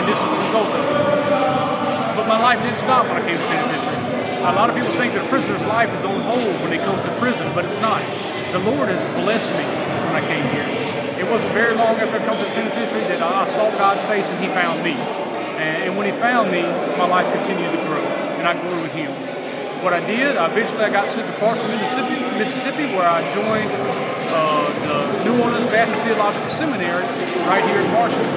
and 0.00 0.08
this 0.08 0.16
is 0.16 0.24
the 0.24 0.40
result 0.48 0.72
of 0.72 0.80
it. 0.80 2.16
But 2.16 2.24
my 2.24 2.40
life 2.40 2.64
didn't 2.64 2.80
stop 2.80 3.04
when 3.04 3.20
I 3.20 3.22
came 3.22 3.36
to 3.36 3.46
penitentiary. 3.52 4.48
A 4.48 4.56
lot 4.56 4.72
of 4.72 4.74
people 4.80 4.88
think 4.96 5.12
that 5.12 5.26
a 5.26 5.28
prisoner's 5.28 5.60
life 5.68 5.92
is 5.92 6.08
on 6.08 6.16
hold 6.24 6.56
when 6.64 6.72
they 6.72 6.80
come 6.80 6.96
to 6.96 7.12
prison, 7.20 7.44
but 7.52 7.68
it's 7.68 7.76
not. 7.84 8.00
The 8.56 8.64
Lord 8.64 8.88
has 8.88 9.04
blessed 9.20 9.52
me 9.52 9.66
when 10.08 10.16
I 10.16 10.24
came 10.24 10.48
here. 10.56 10.64
It 11.20 11.28
wasn't 11.28 11.52
very 11.52 11.76
long 11.76 12.00
after 12.00 12.16
I 12.16 12.24
come 12.24 12.40
to 12.40 12.48
the 12.48 12.56
penitentiary 12.56 13.04
that 13.12 13.20
I 13.20 13.44
saw 13.44 13.68
God's 13.76 14.08
face 14.08 14.32
and 14.32 14.40
He 14.40 14.48
found 14.48 14.80
me. 14.80 14.96
And 15.60 16.00
when 16.00 16.08
He 16.08 16.16
found 16.16 16.48
me, 16.48 16.64
my 16.96 17.04
life 17.04 17.28
continued 17.28 17.76
to 17.76 17.82
grow, 17.84 18.04
and 18.40 18.48
I 18.48 18.56
grew 18.56 18.80
with 18.80 18.96
Him. 18.96 19.35
What 19.82 19.92
I 19.92 20.00
did, 20.00 20.34
eventually 20.34 20.82
I 20.82 20.90
got 20.90 21.08
sent 21.08 21.26
to 21.28 21.34
Parchman, 21.38 21.78
Mississippi, 21.78 22.16
Mississippi, 22.38 22.86
where 22.96 23.06
I 23.06 23.22
joined 23.32 23.70
uh, 24.32 24.66
the 24.82 25.24
New 25.24 25.42
Orleans 25.42 25.66
Baptist 25.66 26.02
Theological 26.02 26.48
Seminary 26.48 27.04
right 27.46 27.62
here 27.62 27.80
in 27.80 27.86
Parchman. 27.92 28.30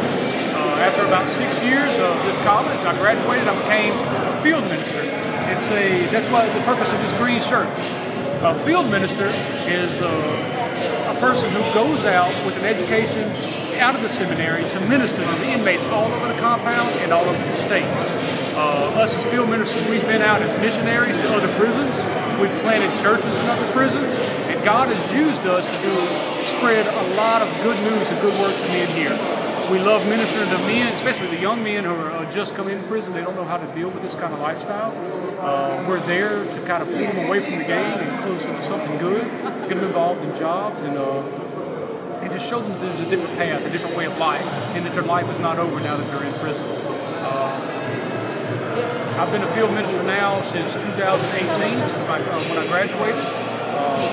Uh, 0.54 0.86
after 0.86 1.02
about 1.08 1.28
six 1.28 1.64
years 1.64 1.98
of 1.98 2.14
this 2.28 2.38
college, 2.40 2.78
I 2.86 2.94
graduated. 3.00 3.48
I 3.48 3.56
became 3.64 3.94
a 3.96 4.42
field 4.44 4.64
minister. 4.66 5.02
It's 5.50 5.68
a 5.72 6.06
that's 6.12 6.30
what 6.32 6.46
the 6.54 6.62
purpose 6.68 6.92
of 6.92 7.00
this 7.02 7.14
green 7.14 7.42
shirt. 7.42 7.68
A 8.44 8.54
field 8.64 8.92
minister 8.92 9.32
is 9.66 10.02
a, 10.02 10.16
a 11.10 11.16
person 11.20 11.50
who 11.50 11.62
goes 11.74 12.06
out 12.06 12.32
with 12.46 12.60
an 12.60 12.66
education 12.66 13.24
out 13.80 13.96
of 13.96 14.02
the 14.02 14.10
seminary 14.10 14.68
to 14.70 14.80
minister 14.88 15.24
to 15.24 15.40
the 15.40 15.50
inmates 15.50 15.86
all 15.86 16.12
over 16.12 16.28
the 16.28 16.40
compound 16.40 16.90
and 17.00 17.12
all 17.12 17.24
over 17.24 17.44
the 17.46 17.54
state. 17.54 18.19
Uh, 18.60 19.00
us 19.00 19.16
as 19.16 19.24
field 19.32 19.50
ministers, 19.50 19.88
we've 19.88 20.04
been 20.04 20.22
out 20.22 20.42
as 20.42 20.52
missionaries 20.60 21.16
to 21.16 21.30
other 21.32 21.48
prisons. 21.56 21.96
We've 22.44 22.52
planted 22.60 22.92
churches 23.00 23.34
in 23.40 23.46
other 23.46 23.72
prisons, 23.72 24.12
and 24.52 24.62
God 24.66 24.90
has 24.90 25.14
used 25.14 25.48
us 25.48 25.64
to 25.72 25.78
do 25.82 25.96
spread 26.44 26.86
a 26.86 27.16
lot 27.16 27.42
of 27.42 27.48
good 27.64 27.80
news 27.88 28.10
and 28.10 28.20
good 28.20 28.38
work 28.42 28.54
to 28.54 28.68
men 28.68 28.90
here. 28.92 29.16
We 29.72 29.80
love 29.80 30.06
ministering 30.10 30.50
to 30.50 30.58
men, 30.68 30.92
especially 30.94 31.28
the 31.28 31.40
young 31.40 31.64
men 31.64 31.86
who 31.86 31.92
are 31.92 32.12
uh, 32.12 32.30
just 32.30 32.54
come 32.54 32.68
in 32.68 32.84
prison. 32.90 33.14
They 33.14 33.22
don't 33.22 33.36
know 33.36 33.46
how 33.46 33.56
to 33.56 33.68
deal 33.74 33.90
with 33.92 34.04
this 34.04 34.14
kind 34.14 34.34
of 34.34 34.42
lifestyle. 34.42 34.92
Uh, 35.40 35.86
we're 35.88 36.02
there 36.02 36.44
to 36.44 36.62
kind 36.68 36.84
of 36.84 36.90
pull 36.90 36.98
them 36.98 37.28
away 37.28 37.40
from 37.40 37.60
the 37.60 37.64
game 37.64 37.96
and 37.96 38.24
closer 38.26 38.52
to 38.52 38.62
something 38.62 38.98
good, 38.98 39.24
get 39.70 39.70
them 39.70 39.86
involved 39.86 40.22
in 40.22 40.36
jobs, 40.36 40.82
and 40.82 40.98
uh, 40.98 41.22
and 42.20 42.30
just 42.34 42.50
show 42.50 42.60
them 42.60 42.72
that 42.74 42.82
there's 42.82 43.00
a 43.00 43.10
different 43.10 43.38
path, 43.38 43.66
a 43.66 43.70
different 43.70 43.96
way 43.96 44.06
of 44.06 44.18
life, 44.18 44.46
and 44.76 44.86
that 44.86 44.94
their 44.94 45.04
life 45.04 45.30
is 45.30 45.40
not 45.40 45.58
over 45.58 45.80
now 45.80 45.96
that 45.96 46.12
they're 46.12 46.28
in 46.28 46.34
prison. 46.42 46.66
Uh, 46.68 47.69
I've 49.20 49.36
been 49.36 49.44
a 49.44 49.54
field 49.54 49.76
minister 49.76 50.02
now 50.02 50.42
since 50.42 50.80
2018, 50.80 51.52
since 51.92 52.04
my, 52.08 52.24
uh, 52.24 52.40
when 52.48 52.56
I 52.56 52.64
graduated. 52.72 53.20
Uh, 53.20 54.08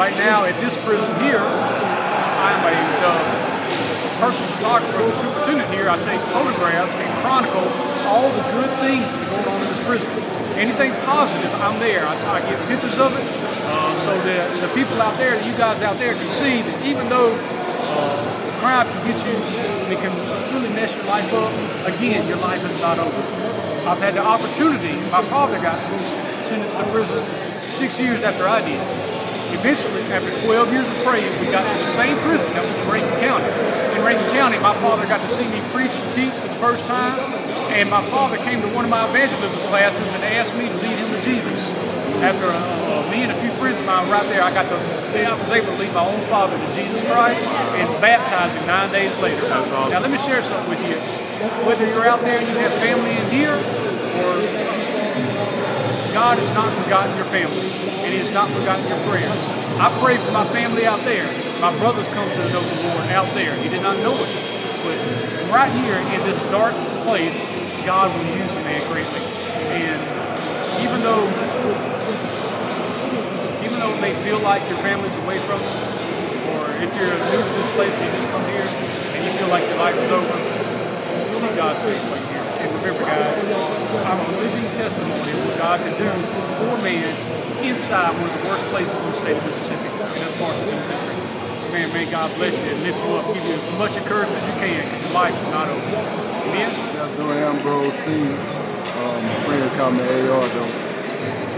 right 0.00 0.16
now 0.16 0.48
at 0.48 0.56
this 0.64 0.80
prison 0.80 1.12
here, 1.20 1.44
I'm 1.44 2.62
a 2.64 2.72
uh, 3.04 3.12
personal 4.16 4.48
photographer, 4.56 5.04
the 5.04 5.12
superintendent 5.12 5.68
here. 5.76 5.92
I 5.92 6.00
take 6.08 6.24
photographs 6.32 6.96
and 6.96 7.08
chronicle 7.20 7.68
all 8.08 8.32
the 8.32 8.40
good 8.56 8.72
things 8.80 9.12
that 9.12 9.20
are 9.20 9.28
going 9.28 9.44
on 9.44 9.60
in 9.60 9.68
this 9.76 9.84
prison. 9.84 10.08
Anything 10.56 10.96
positive, 11.04 11.52
I'm 11.60 11.76
there. 11.76 12.00
I, 12.08 12.16
I 12.32 12.40
get 12.48 12.56
pictures 12.64 12.96
of 12.96 13.12
it 13.12 13.28
uh, 13.68 13.92
so 14.00 14.16
that 14.24 14.48
the 14.64 14.72
people 14.72 15.04
out 15.04 15.20
there, 15.20 15.36
you 15.44 15.52
guys 15.60 15.84
out 15.84 16.00
there, 16.00 16.16
can 16.16 16.30
see 16.32 16.64
that 16.64 16.80
even 16.80 17.12
though 17.12 17.36
uh, 17.36 18.56
crime 18.56 18.88
can 18.88 19.04
get 19.04 19.20
you 19.28 19.36
it 19.92 20.00
can 20.00 20.12
really 20.52 20.72
mess 20.72 20.96
your 20.96 21.04
life 21.04 21.32
up, 21.32 21.52
again, 21.88 22.26
your 22.26 22.38
life 22.38 22.64
is 22.64 22.80
not 22.80 22.98
over. 22.98 23.47
I've 23.86 23.98
had 23.98 24.14
the 24.14 24.24
opportunity. 24.24 24.94
My 25.10 25.22
father 25.28 25.58
got 25.58 25.78
sentenced 26.42 26.76
to 26.76 26.84
prison 26.90 27.22
six 27.64 28.00
years 28.00 28.22
after 28.22 28.48
I 28.48 28.60
did. 28.64 28.80
Eventually, 29.52 30.02
after 30.12 30.28
12 30.44 30.72
years 30.72 30.88
of 30.88 30.96
praying, 31.04 31.28
we 31.40 31.50
got 31.50 31.64
to 31.64 31.78
the 31.78 31.86
same 31.86 32.16
prison 32.20 32.52
that 32.52 32.64
was 32.64 32.76
in 32.76 32.84
Rankin 32.88 33.16
County. 33.20 33.48
In 33.96 34.04
Rankin 34.04 34.28
County, 34.36 34.58
my 34.58 34.76
father 34.84 35.06
got 35.06 35.20
to 35.24 35.28
see 35.28 35.48
me 35.48 35.60
preach 35.72 35.92
and 35.92 36.08
teach 36.14 36.34
for 36.36 36.48
the 36.48 36.60
first 36.60 36.84
time, 36.84 37.16
and 37.72 37.88
my 37.88 38.04
father 38.10 38.36
came 38.38 38.60
to 38.60 38.68
one 38.76 38.84
of 38.84 38.90
my 38.90 39.08
evangelism 39.08 39.58
classes 39.72 40.06
and 40.12 40.22
asked 40.24 40.54
me 40.54 40.68
to 40.68 40.76
lead 40.76 40.96
him 41.00 41.08
to 41.16 41.20
Jesus. 41.24 41.72
After 42.20 42.50
uh, 42.50 43.08
me 43.10 43.22
and 43.24 43.32
a 43.32 43.38
few 43.40 43.50
friends 43.56 43.80
of 43.80 43.86
mine 43.86 44.10
right 44.10 44.26
there, 44.28 44.42
I 44.42 44.52
got 44.52 44.68
to, 44.68 44.76
I 44.76 45.32
was 45.38 45.50
able 45.50 45.72
to 45.72 45.78
lead 45.80 45.94
my 45.94 46.04
own 46.04 46.20
father 46.28 46.58
to 46.58 46.68
Jesus 46.74 47.00
Christ 47.08 47.46
and 47.78 47.88
baptize 48.02 48.52
him 48.52 48.66
nine 48.66 48.92
days 48.92 49.16
later. 49.18 49.40
That's 49.48 49.70
awesome. 49.70 49.92
Now, 49.92 50.00
let 50.00 50.10
me 50.10 50.18
share 50.18 50.42
something 50.42 50.68
with 50.68 50.82
you. 50.84 50.98
Whether 51.64 51.86
you're 51.86 52.06
out 52.06 52.20
there 52.20 52.38
and 52.38 52.48
you 52.48 52.54
have 52.58 52.72
family 52.82 53.07
here, 53.38 53.54
or 53.54 54.34
God 56.10 56.42
has 56.42 56.50
not 56.50 56.74
forgotten 56.82 57.14
your 57.14 57.30
family, 57.30 57.70
and 58.02 58.10
He 58.10 58.18
has 58.18 58.30
not 58.34 58.50
forgotten 58.50 58.82
your 58.90 58.98
prayers. 59.06 59.44
I 59.78 59.94
pray 60.02 60.18
for 60.18 60.32
my 60.34 60.42
family 60.50 60.86
out 60.86 60.98
there. 61.06 61.30
My 61.62 61.70
brothers 61.78 62.08
come 62.10 62.26
to 62.26 62.42
know 62.50 62.62
the 62.62 62.82
Lord 62.90 63.06
out 63.14 63.30
there. 63.34 63.54
He 63.62 63.68
did 63.70 63.82
not 63.82 63.96
know 64.02 64.18
it. 64.18 64.30
But 64.82 64.98
right 65.54 65.70
here 65.70 65.94
in 66.18 66.20
this 66.26 66.42
dark 66.50 66.74
place, 67.06 67.38
God 67.86 68.10
will 68.10 68.26
use 68.34 68.50
a 68.58 68.62
man 68.66 68.82
greatly. 68.90 69.22
And 69.70 69.98
even 70.82 70.98
though 71.06 71.22
even 73.62 73.78
though 73.78 73.94
it 73.94 74.00
may 74.00 74.14
feel 74.26 74.40
like 74.40 74.66
your 74.66 74.78
family's 74.82 75.14
away 75.22 75.38
from 75.46 75.62
you, 75.62 75.78
or 76.58 76.74
if 76.82 76.90
you're 76.98 77.14
new 77.30 77.42
to 77.42 77.52
this 77.54 77.70
place 77.78 77.94
and 77.94 78.02
you 78.02 78.12
just 78.18 78.30
come 78.34 78.42
here 78.50 78.66
and 79.14 79.20
you 79.22 79.30
feel 79.38 79.48
like 79.48 79.62
your 79.70 79.78
life 79.78 79.94
is 79.94 80.10
over, 80.10 80.36
see 81.30 81.54
God's 81.54 81.82
here. 81.86 82.17
And 82.58 82.74
remember, 82.74 83.04
guys, 83.06 83.38
I'm 84.02 84.18
a 84.18 84.28
living 84.38 84.66
testimony 84.74 85.30
of 85.30 85.46
what 85.46 85.58
God 85.58 85.78
can 85.80 85.94
do 85.94 86.10
for 86.58 86.74
man 86.82 87.38
inside 87.62 88.14
one 88.18 88.30
of 88.30 88.34
the 88.34 88.48
worst 88.48 88.64
places 88.66 88.94
in 88.94 89.06
the 89.06 89.14
state 89.14 89.36
of 89.36 89.44
Mississippi, 89.46 89.86
and 89.86 90.18
that's 90.18 90.36
part 90.38 90.54
of 90.54 90.66
the 90.66 90.72
country. 90.74 91.14
Man, 91.72 91.92
may 91.92 92.10
God 92.10 92.34
bless 92.34 92.54
you 92.54 92.70
and 92.74 92.82
lift 92.82 92.98
you 92.98 93.14
up, 93.14 93.34
give 93.34 93.44
you 93.44 93.54
as 93.54 93.78
much 93.78 93.96
encouragement 93.96 94.42
as 94.42 94.46
you 94.50 94.58
can, 94.58 94.82
because 94.90 95.02
your 95.04 95.14
life 95.14 95.36
is 95.38 95.48
not 95.54 95.68
over. 95.68 95.86
Amen? 96.50 96.70
Doing 97.16 97.38
Ambrose 97.38 97.92
C. 97.92 98.10
Um, 98.98 99.22
friend 99.46 99.70
called 99.78 99.94
me 99.94 100.02
AR 100.02 100.48
though. 100.48 100.87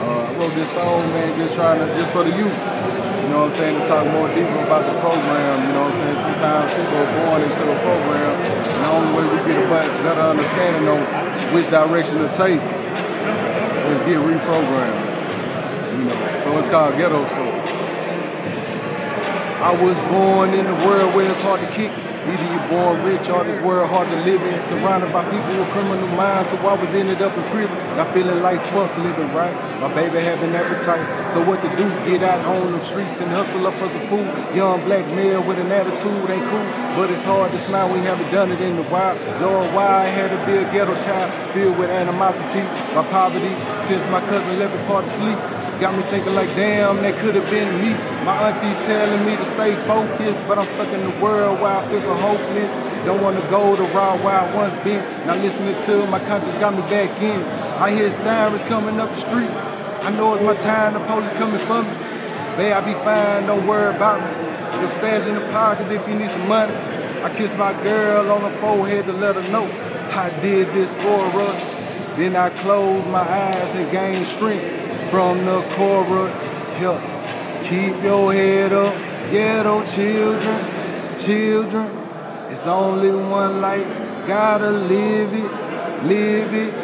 Uh, 0.00 0.24
I 0.24 0.32
wrote 0.40 0.54
this 0.56 0.72
song, 0.72 1.04
man, 1.12 1.28
just 1.36 1.54
trying 1.54 1.76
to, 1.76 1.86
just 1.92 2.08
for 2.16 2.24
the 2.24 2.32
youth. 2.32 2.48
You 2.50 3.28
know 3.36 3.44
what 3.44 3.52
I'm 3.52 3.60
saying? 3.60 3.76
To 3.76 3.84
talk 3.84 4.04
more 4.16 4.32
deeper 4.32 4.58
about 4.64 4.82
the 4.88 4.96
program. 4.96 5.54
You 5.60 5.72
know 5.76 5.84
what 5.84 5.92
I'm 5.92 6.00
saying? 6.00 6.18
Sometimes 6.24 6.72
people 6.72 6.96
are 7.04 7.12
born 7.20 7.40
into 7.44 7.62
a 7.68 7.78
program, 7.84 8.32
and 8.48 8.80
the 8.80 8.88
only 8.90 9.10
way 9.12 9.24
we 9.28 9.36
get 9.44 9.60
a 9.60 9.68
better 9.68 10.24
understanding 10.24 10.88
on 10.88 11.00
which 11.52 11.68
direction 11.68 12.16
to 12.16 12.28
take 12.32 12.64
is 12.64 14.00
get 14.08 14.18
reprogrammed. 14.24 15.04
You 15.94 16.04
know, 16.08 16.16
so 16.42 16.48
it's 16.58 16.70
called 16.72 16.96
Ghetto 16.96 17.20
School. 17.28 17.54
I 19.60 19.76
was 19.76 20.00
born 20.08 20.56
in 20.56 20.64
a 20.64 20.76
world 20.88 21.12
where 21.12 21.28
it's 21.28 21.44
hard 21.44 21.60
to 21.60 21.68
kick. 21.76 21.92
Either 22.24 22.48
you're 22.48 22.68
born 22.72 22.96
rich 23.04 23.28
or 23.28 23.44
this 23.44 23.60
world 23.60 23.92
hard 23.92 24.08
to 24.08 24.16
live 24.24 24.40
in. 24.40 24.56
Surrounded 24.64 25.12
by 25.12 25.20
people 25.28 25.52
with 25.60 25.68
criminal 25.76 26.08
minds, 26.16 26.48
so 26.48 26.56
I 26.64 26.74
was 26.80 26.94
ended 26.96 27.20
up 27.20 27.36
in 27.36 27.44
prison. 27.52 27.69
Got 28.00 28.14
feeling 28.14 28.40
like 28.40 28.58
fuck 28.72 28.88
living 28.96 29.28
right. 29.36 29.52
My 29.76 29.92
baby 29.92 30.24
having 30.24 30.48
an 30.48 30.56
appetite. 30.56 31.04
So 31.36 31.44
what 31.44 31.60
to 31.60 31.68
do? 31.76 31.84
Get 32.08 32.22
out 32.24 32.40
on 32.48 32.72
the 32.72 32.80
streets 32.80 33.20
and 33.20 33.30
hustle 33.30 33.66
up 33.66 33.74
for 33.74 33.90
some 33.90 34.00
food. 34.08 34.24
Young 34.56 34.80
black 34.88 35.04
male 35.12 35.44
with 35.44 35.60
an 35.60 35.68
attitude 35.68 36.08
ain't 36.32 36.48
cool. 36.48 36.64
But 36.96 37.10
it's 37.12 37.22
hard 37.24 37.52
to 37.52 37.58
smile, 37.58 37.92
we 37.92 38.00
haven't 38.00 38.32
done 38.32 38.52
it 38.52 38.60
in 38.62 38.78
a 38.78 38.84
while. 38.88 39.12
Lord, 39.44 39.68
why 39.76 39.84
I 39.84 40.06
had 40.08 40.32
to 40.32 40.40
be 40.48 40.56
a 40.56 40.64
ghetto 40.72 40.96
child 41.04 41.28
filled 41.52 41.76
with 41.76 41.90
animosity, 41.90 42.64
my 42.96 43.04
poverty. 43.12 43.52
Since 43.84 44.08
my 44.08 44.24
cousin 44.32 44.58
left, 44.58 44.74
it's 44.74 44.86
hard 44.86 45.04
to 45.04 45.10
sleep. 45.20 45.36
Got 45.76 45.92
me 45.92 46.02
thinking 46.08 46.34
like, 46.34 46.48
damn, 46.56 46.96
that 47.04 47.12
could 47.20 47.34
have 47.36 47.50
been 47.52 47.68
me. 47.84 47.92
My 48.24 48.48
auntie's 48.48 48.80
telling 48.88 49.24
me 49.28 49.36
to 49.36 49.44
stay 49.44 49.76
focused, 49.84 50.40
but 50.48 50.56
I'm 50.56 50.68
stuck 50.72 50.88
in 50.88 51.04
the 51.04 51.12
world 51.20 51.60
where 51.60 51.76
I 51.76 51.84
feel 51.92 52.00
so 52.00 52.14
hopeless. 52.16 52.72
Don't 53.04 53.20
wanna 53.20 53.40
go 53.48 53.76
the 53.76 53.84
route 53.92 54.20
where 54.24 54.40
I 54.40 54.44
once 54.56 54.76
been. 54.84 55.00
Now 55.28 55.36
listening 55.36 55.76
to 55.84 56.06
my 56.08 56.20
conscience 56.24 56.56
got 56.60 56.72
me 56.72 56.80
back 56.88 57.12
in. 57.20 57.40
I 57.80 57.94
hear 57.94 58.10
sirens 58.10 58.62
coming 58.64 59.00
up 59.00 59.08
the 59.08 59.16
street. 59.16 59.48
I 59.48 60.10
know 60.14 60.34
it's 60.34 60.44
my 60.44 60.54
time, 60.54 60.92
the 60.92 61.00
police 61.00 61.32
coming 61.32 61.58
for 61.60 61.82
me. 61.82 61.88
Babe, 62.58 62.74
I 62.74 62.84
be 62.84 62.92
fine, 62.92 63.46
don't 63.46 63.66
worry 63.66 63.96
about 63.96 64.20
me. 64.20 64.84
The 64.84 64.90
stash 64.90 65.26
in 65.26 65.34
the 65.34 65.40
pocket 65.50 65.90
if 65.90 66.06
you 66.06 66.14
need 66.16 66.28
some 66.28 66.46
money. 66.46 66.74
I 67.24 67.34
kiss 67.34 67.56
my 67.56 67.72
girl 67.82 68.30
on 68.32 68.42
the 68.42 68.50
forehead 68.58 69.06
to 69.06 69.14
let 69.14 69.34
her 69.36 69.50
know 69.50 69.64
I 70.12 70.28
did 70.42 70.66
this 70.68 70.94
for 70.96 71.24
us. 71.40 72.16
Then 72.16 72.36
I 72.36 72.50
close 72.50 73.06
my 73.06 73.20
eyes 73.20 73.74
and 73.76 73.90
gain 73.90 74.26
strength 74.26 75.10
from 75.10 75.42
the 75.46 75.62
chorus. 75.76 76.52
Yeah. 76.82 77.00
Keep 77.64 78.02
your 78.02 78.30
head 78.34 78.74
up, 78.74 78.92
ghetto 79.30 79.82
children, 79.86 81.18
children. 81.18 81.88
It's 82.50 82.66
only 82.66 83.10
one 83.10 83.62
life, 83.62 84.26
gotta 84.26 84.70
live 84.70 85.32
it, 85.32 86.04
live 86.04 86.52
it. 86.52 86.79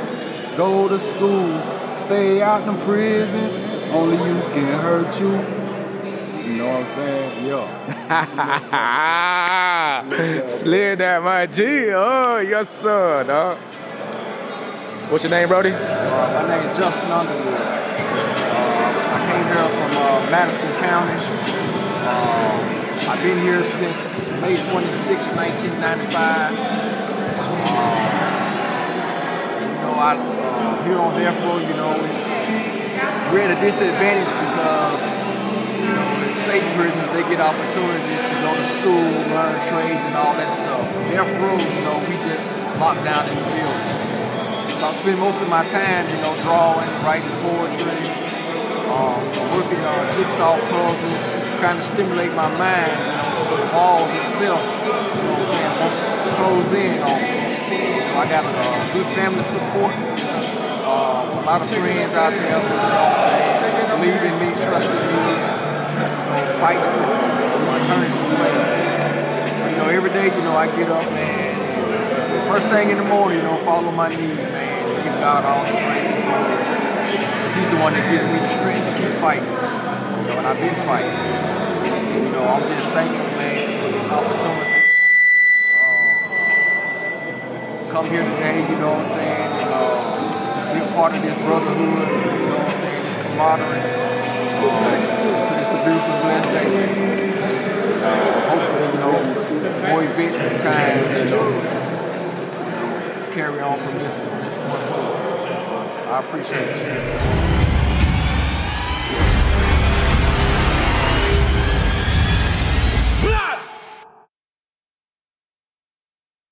Go 0.57 0.89
to 0.89 0.99
school, 0.99 1.61
stay 1.99 2.41
out 2.41 2.67
in 2.67 2.77
prisons. 2.87 3.55
Only 3.93 4.17
you 4.17 4.41
can 4.53 4.81
hurt 4.81 5.21
you. 5.21 5.33
You 6.51 6.57
know 6.59 6.71
what 6.71 6.81
I'm 6.81 6.87
saying? 6.87 7.47
Yeah. 7.47 7.67
Slid 10.49 10.99
that 11.01 11.23
my 11.23 11.45
G. 11.47 11.91
Oh, 11.91 12.39
yes, 12.39 12.71
sir, 12.71 13.25
dog. 13.25 13.59
What's 15.11 15.25
your 15.25 15.31
name, 15.31 15.49
Brody? 15.49 15.73
Uh, 15.73 16.43
my 16.43 16.49
name 16.49 16.69
is 16.71 16.77
Justin 16.79 17.11
Underwood. 17.11 17.47
Uh, 17.47 17.61
I 19.13 19.19
came 19.31 19.45
here 19.45 19.69
from 19.69 19.93
uh, 19.97 20.31
Madison 20.31 20.73
County. 20.81 21.19
Uh, 22.03 23.11
I've 23.11 23.23
been 23.23 23.39
here 23.41 23.63
since 23.63 24.27
May 24.41 24.57
26, 24.57 25.35
1995. 25.35 26.53
Uh, 27.39 27.97
you 29.61 29.69
know, 29.83 29.95
I 29.95 30.36
here 30.87 31.03
on 31.03 31.19
death 31.19 31.35
row, 31.43 31.59
you 31.59 31.75
know, 31.75 31.99
we're 33.35 33.43
at 33.43 33.51
a 33.51 33.61
disadvantage 33.61 34.31
because 34.31 35.03
you 35.83 35.91
know, 35.91 36.07
in 36.23 36.31
state 36.31 36.63
prisons 36.79 37.11
they 37.11 37.27
get 37.27 37.43
opportunities 37.43 38.23
to 38.31 38.35
go 38.39 38.55
to 38.55 38.67
school, 38.71 39.07
learn 39.35 39.59
trades, 39.67 39.99
and 40.07 40.15
all 40.15 40.35
that 40.39 40.47
stuff. 40.55 40.87
Death 41.11 41.27
row, 41.43 41.59
you 41.59 41.83
know, 41.83 41.99
we 42.07 42.15
just 42.23 42.55
locked 42.79 43.03
down 43.03 43.27
in 43.27 43.35
the 43.35 43.47
building. 43.51 43.99
So 44.79 44.83
I 44.87 44.93
spend 44.95 45.19
most 45.19 45.43
of 45.43 45.51
my 45.51 45.67
time, 45.67 46.07
you 46.07 46.19
know, 46.23 46.39
drawing, 46.47 46.87
writing 47.03 47.35
poetry, 47.43 48.07
um, 48.87 49.19
working 49.59 49.83
on 49.83 50.01
jigsaw 50.15 50.55
puzzles, 50.71 51.27
trying 51.59 51.83
to 51.83 51.87
stimulate 51.87 52.31
my 52.39 52.47
mind, 52.55 52.95
you 52.95 53.11
know, 53.11 53.43
so 53.51 53.55
the 53.59 53.69
walls 53.75 54.11
itself, 54.23 54.63
you 54.63 55.23
know 55.27 55.35
what 55.35 55.51
I'm 55.51 55.83
saying, 55.83 56.35
close 56.39 56.71
in 56.79 56.95
on 57.03 57.19
me. 57.27 57.47
I 58.17 58.25
got 58.31 58.45
a 58.45 58.49
uh, 58.49 58.93
good 58.95 59.07
family 59.13 59.45
support, 59.45 59.93
a 59.93 60.16
lot 61.47 61.63
of 61.63 61.71
friends 61.71 62.13
out 62.15 62.31
there, 62.35 62.43
you 62.43 62.51
know 62.51 62.59
what 62.59 63.07
I'm 63.07 63.23
saying, 63.23 64.03
believe 64.03 64.19
in 64.19 64.35
me, 64.43 64.51
trust 64.59 64.91
in 64.91 64.99
me, 64.99 65.23
and 66.35 66.59
fighting 66.59 66.83
for 66.83 67.63
my 67.71 67.79
turns 67.87 68.15
as 68.19 68.29
well. 68.35 68.67
So, 69.63 69.67
you 69.71 69.77
know, 69.79 69.89
every 69.95 70.11
day, 70.11 70.27
you 70.27 70.43
know, 70.43 70.57
I 70.57 70.67
get 70.75 70.91
up, 70.91 71.07
man, 71.15 71.47
First 72.47 72.69
thing 72.69 72.91
in 72.91 72.97
the 72.97 73.05
morning, 73.05 73.39
you 73.39 73.45
know, 73.45 73.57
follow 73.65 73.91
my 73.91 74.09
knees, 74.09 74.21
man. 74.21 75.03
Give 75.03 75.19
God 75.19 75.45
all 75.45 75.67
the 75.67 75.75
praise 75.83 76.11
and 76.15 76.23
glory. 76.23 76.55
Because 76.63 77.55
He's 77.59 77.71
the 77.75 77.81
one 77.83 77.93
that 77.93 78.07
gives 78.07 78.23
me 78.27 78.39
the 78.39 78.47
strength 78.47 78.87
to 78.87 78.93
keep 79.03 79.11
fighting. 79.19 79.51
You 79.51 80.31
know, 80.31 80.39
and 80.39 80.47
I've 80.47 80.59
been 80.63 80.75
fighting. 80.87 81.11
And, 81.11 82.27
you 82.27 82.33
know, 82.33 82.47
I'm 82.47 82.63
just 82.71 82.87
thankful, 82.95 83.27
man, 83.35 83.83
for 83.83 83.91
this 83.99 84.07
opportunity. 84.07 84.79
Um, 85.75 86.23
come 87.91 88.07
here 88.15 88.23
today, 88.23 88.63
you 88.63 88.79
know 88.79 88.95
what 88.95 89.03
I'm 89.03 89.11
saying, 89.11 89.51
and 89.51 89.66
uh, 89.66 89.66
be 90.77 90.83
a 90.83 90.93
part 90.93 91.15
of 91.15 91.23
this 91.23 91.35
brotherhood, 91.37 91.79
you 91.79 92.49
know 92.49 92.59
what 92.59 92.69
I'm 92.69 92.81
saying, 92.81 93.03
this 93.05 93.17
camaraderie. 93.23 93.81
Um, 94.61 94.93
it's, 95.37 95.51
it's 95.63 95.73
a 95.73 95.81
beautiful, 95.85 96.15
blessed 96.21 96.51
day. 96.53 96.69
Uh, 98.05 98.51
hopefully, 98.51 98.85
you 98.93 99.01
know, 99.01 99.17
more 99.89 100.03
events 100.05 100.39
and 100.39 100.61
times, 100.61 101.09
you 101.19 101.31
know, 101.31 101.47
carry 103.33 103.61
on 103.61 103.79
from 103.79 103.95
this 103.99 104.15
from 104.17 104.39
this 104.39 104.55
point 104.55 104.85
forward. 104.93 105.25
So 105.65 105.73
I 106.11 106.21
appreciate 106.21 107.61
you. 107.61 107.66